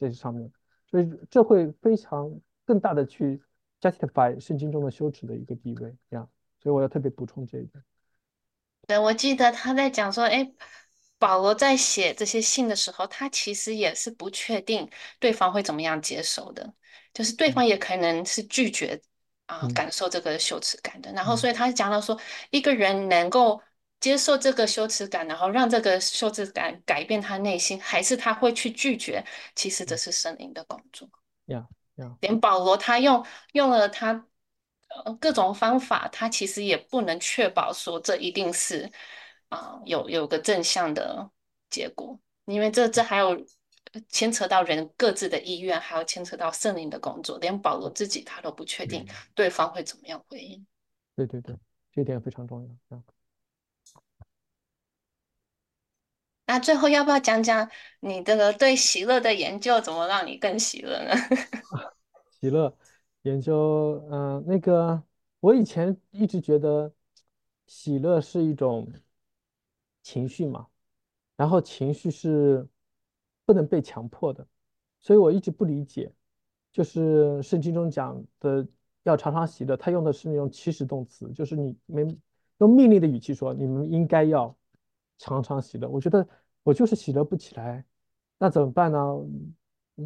[0.01, 0.51] 在这上面，
[0.91, 2.35] 所以这会非常
[2.65, 3.39] 更大的去
[3.83, 6.27] justify 圣经中的羞耻的一个地位，这样，
[6.59, 7.85] 所以我要特别补充这一点。
[8.87, 10.51] 对，我记得他在讲说，哎，
[11.19, 14.89] 保罗在写这些信的时候，他其实也是不确定
[15.19, 16.73] 对方会怎么样接受的，
[17.13, 18.99] 就是对方也可能是拒绝
[19.45, 19.69] 啊、嗯。
[19.69, 22.19] 呃、感受这个羞耻感的，然后所以他讲到说，
[22.51, 23.61] 一个人能够。
[24.01, 29.25] 接受这个羞耻感，然后让这个羞耻感改变他内心，还是他会去拒绝？
[29.55, 31.09] 其实这是圣灵的工作。
[31.47, 34.27] 呀呀，连保罗他用用了他
[35.05, 38.91] 呃各种方法，他其实也不能确保说这一定是
[39.49, 41.29] 啊、呃、有有个正向的
[41.69, 43.45] 结果，因为这这还有
[44.09, 47.39] 牵扯到人各自的意愿，还有牵扯到圣灵的工作。
[47.39, 50.65] 连保罗自己他都不确定对方会怎么样回应。
[51.17, 51.57] 对对对，
[51.91, 53.03] 这一点非常重要。
[56.49, 57.71] 那最后要不要讲讲
[58.01, 61.13] 你这个对喜乐的研究，怎么让你更喜乐呢？
[62.41, 62.75] 喜乐
[63.21, 65.03] 研究，嗯、那个
[65.41, 66.91] 我以前一直觉得
[67.67, 68.91] 喜乐是一种
[70.03, 70.67] 情绪嘛，
[71.37, 72.67] 然后情绪是
[73.45, 74.47] 不能被强迫的，
[75.01, 76.11] 所以我一直不理解，
[76.73, 78.67] 就是圣经中讲的
[79.03, 82.19] 要常常喜乐，他用的是那种祈使动词，就是你们
[82.57, 84.57] 用命令的语气说，你们应该要。
[85.19, 86.27] 常常喜乐，我觉得
[86.63, 87.85] 我就是喜乐不起来，
[88.39, 88.99] 那怎么办呢？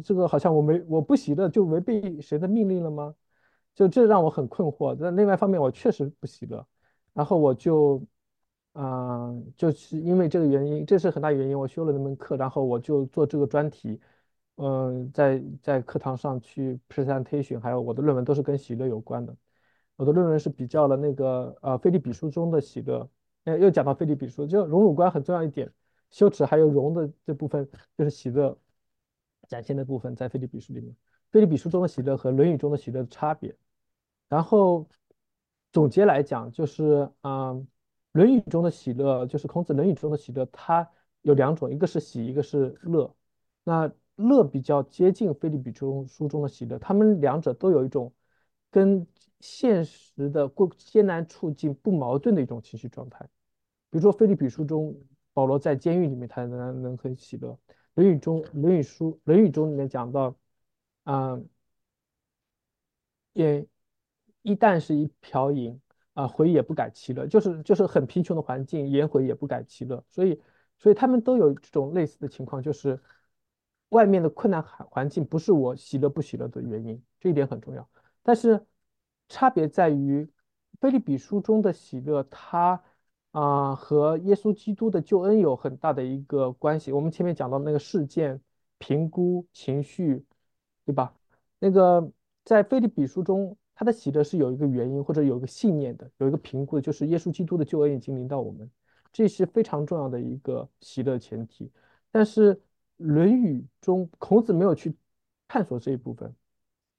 [0.03, 3.13] 这个好像我没我不喜乐就违背谁的命令了吗？
[3.75, 4.97] 就这让我很困惑。
[4.99, 6.65] 但另外一方面，我确实不喜乐，
[7.13, 8.03] 然后我就，
[8.73, 13.99] 嗯、呃，就是因为这个原因，这是很大原因，我修了那门课，然后我就做这个专题，
[14.55, 19.35] 嗯、在在课堂上去 presentation，还有我的论文都是跟喜乐有关的。
[19.95, 23.07] 我的论文是比较了那个呃腓立比书中的喜乐。
[23.45, 25.71] 哎，又讲到菲利比书，就荣辱观很重要一点，
[26.09, 28.57] 羞耻还有荣的这部分，就是喜乐
[29.49, 30.95] 展现的部分，在菲利比书里面，
[31.31, 33.53] 菲利比书中的喜乐和论语中的喜乐的差别。
[34.29, 34.87] 然后
[35.71, 37.53] 总结来讲，就是啊，
[38.13, 40.89] 论语中的喜乐，就是孔子论语中的喜乐，它
[41.21, 43.13] 有两种，一个是喜，一个是乐。
[43.63, 48.13] 那乐比较接近菲利比中书中的喜乐，他们两者都有一种
[48.73, 49.05] 跟
[49.39, 53.23] 现实的过艰难处境不矛盾的一种情绪状态。
[53.91, 54.99] 比如说腓立比书中，
[55.31, 57.55] 保罗在监狱里面，他能能很喜乐。
[57.93, 60.35] 论语中，论语书，论语中里面讲到，
[61.03, 61.39] 啊，
[63.33, 63.63] 也
[64.41, 65.79] 一旦是一瓢饮
[66.13, 70.03] 啊，回也不改其乐，就是就是很贫穷的环境，颜回也不改其乐。
[70.09, 70.41] 所以，
[70.79, 72.99] 所以他们都有这种类似的情况，就是
[73.89, 77.87] 外面的困难环环境不是我喜乐不喜乐的原因，这一点很重要。
[78.23, 78.65] 但是
[79.29, 80.27] 差别在于，
[80.81, 82.81] 腓立比书中的喜乐，它。
[83.33, 86.91] 啊、和耶稣基督的救恩有很大的一个关系。
[86.91, 88.39] 我们前面讲到那个事件
[88.77, 90.23] 评估情绪，
[90.85, 91.11] 对吧？
[91.57, 92.11] 那个
[92.45, 98.69] 在腓立比书中，他的喜乐是有一个原因或者有一个信念的，有一个评估的，就是耶稣基督的救恩已经临到我们，
[99.11, 101.71] 这是非常重要的一个喜乐前提。
[102.11, 102.53] 但是
[102.97, 104.95] 《论语》中孔子没有去
[105.47, 106.31] 探索这一部分，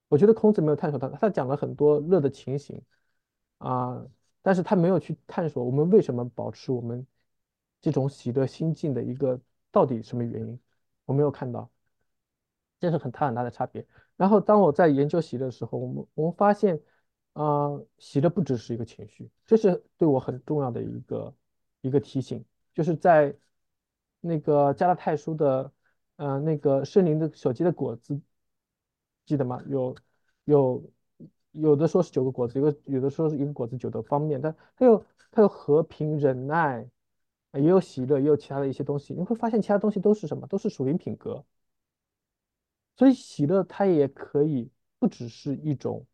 [0.09, 2.81] 我觉得孔子没有探索他，他讲了很多乐的情形
[3.59, 4.07] 啊。
[4.47, 7.07] 但是他没有去探索我们为什么保持我们
[7.81, 9.41] 这种喜乐心境的一个
[9.73, 10.61] 到底什么原因，
[11.07, 11.71] 我没有看到，
[12.79, 13.87] 这是很大很大的差别。
[14.17, 16.79] 然后当我在研究喜乐的时候，我们我们发现，
[17.33, 21.35] 啊、喜乐不只是一个情绪，这是对我很重要的一个
[21.81, 22.45] 一个提醒，
[22.75, 23.35] 就是在
[24.21, 25.73] 那个加拉太书的，
[26.17, 28.21] 呃，那个圣灵的所结的果子，
[29.27, 29.63] 记得吗？
[29.67, 29.95] 有
[30.45, 30.83] 有。
[31.57, 36.85] 有的说是九个果子，有个有的说是一个果子九个方面，但它有它有和平、忍耐，
[37.53, 39.15] 也有喜乐，也有其他的一些东西。
[39.15, 40.49] 你会发现其他东西都是什么？
[40.49, 41.45] 都是属灵品格。
[42.97, 44.69] 所以喜乐它也可以
[44.99, 46.05] 不只是一种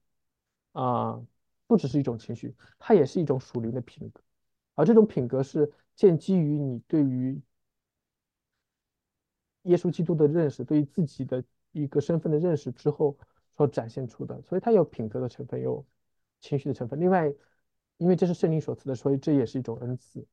[0.73, 1.19] 啊、
[1.67, 4.21] 不只是一种情绪，它也是一种属灵的品格。
[4.75, 7.41] 而这种品格是建基于你对于
[9.63, 11.43] 耶稣基督的认识，对于自己的
[11.73, 13.17] 一个身份的认识之后。
[13.57, 15.85] 所展现出的，所以它有品格的成分，有
[16.41, 16.99] 情绪的成分。
[16.99, 17.31] 另外，
[17.99, 20.27] 因为这是圣灵所赐的，所以这也是一种恩赐，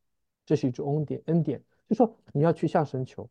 [0.45, 1.21] 这是一种恩典。
[1.25, 3.29] 恩典就说你要去向神求。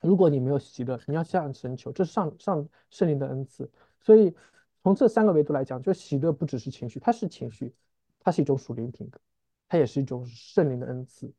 [0.00, 3.70] 如果你没有喜乐，你要向神求，这是上上圣灵的恩赐。
[4.00, 4.34] 所以
[4.82, 7.72] 从这三个维度来讲，就喜乐不只是情绪，它是情绪，
[8.18, 9.20] 它是一种属灵品格，
[9.68, 11.32] 它也是一种圣灵的恩赐。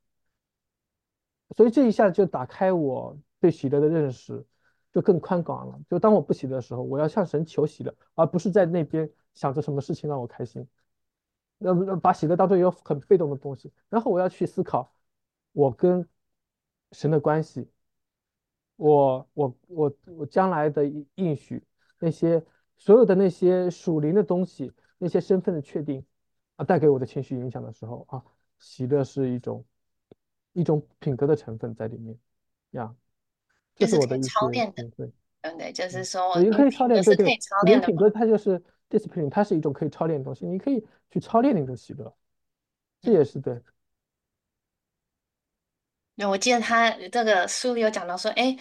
[1.57, 4.45] 所以这一下就打开我对喜乐的认识。
[4.91, 5.79] 就更宽广了。
[5.89, 10.67] 就当我不喜的时候，我要向神求喜乐，而不是在那边想着什么事情让我开心。
[11.57, 14.93] 那把喜乐当做一个很被动的东西，然后我要去思考
[15.51, 16.07] 我跟
[16.93, 17.69] 神的关系，
[18.77, 20.85] 我我我我将来的
[21.15, 21.61] 应许，
[21.99, 22.41] 那些
[22.77, 26.05] 所有的那些属灵的东西，那些身份的确定
[26.55, 28.23] 啊，带给我的情绪影响的时候啊，
[28.57, 29.65] 喜乐是一种
[30.53, 32.17] 一种品格的成分在里面
[32.71, 32.95] 呀。
[33.79, 35.09] 就是我的操练的，对
[35.57, 42.13] 对，就是说，你可以操练，对对，人品格它就是 discipline，它是一种可以操练的东西，你可以去操练你的喜乐，
[43.01, 43.57] 这也是对。
[46.15, 48.53] 那，我记得他这个书里有讲到说，哎，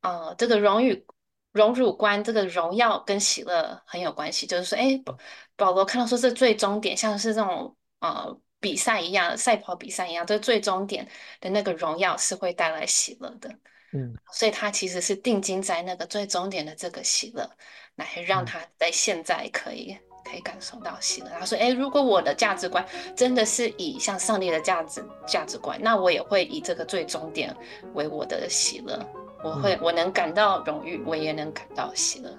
[0.00, 1.04] 呃，这个荣誉、
[1.52, 5.18] 荣辱观，这个荣耀跟喜乐很有关系，就是说，哎，保
[5.54, 11.06] 保罗看到说这最终点，像是这种呃比赛一样，赛跑比赛一样，这最终点
[11.38, 13.54] 的那个荣耀是会带来喜乐的。
[13.94, 17.48] 嗯，所以他其实是定睛在那个最终点的这个喜乐，
[17.96, 21.28] 来让他在现在可以、嗯、可以感受到喜乐。
[21.38, 22.82] 他说：“哎，如果我的价值观
[23.14, 27.54] 真的是以像上帝的价值价值观，那我也会以这个最终点
[27.92, 28.98] 为我的喜乐。
[29.44, 32.30] 我会、嗯、我能感到荣誉，我也能感到喜乐。”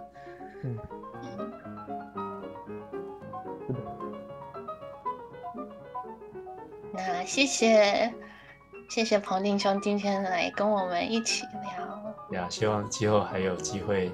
[0.65, 0.77] 嗯
[5.57, 5.69] 嗯，
[6.93, 8.11] 那谢谢。
[8.93, 12.39] 谢谢彭定兄今天来跟我们一起聊。
[12.39, 14.11] 呀，希望之后还有机会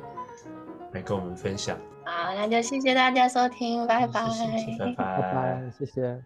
[0.93, 1.77] 来跟我们分享。
[2.05, 6.23] 好，那就谢谢大家收听，拜拜，谢谢，拜拜，拜拜，谢谢。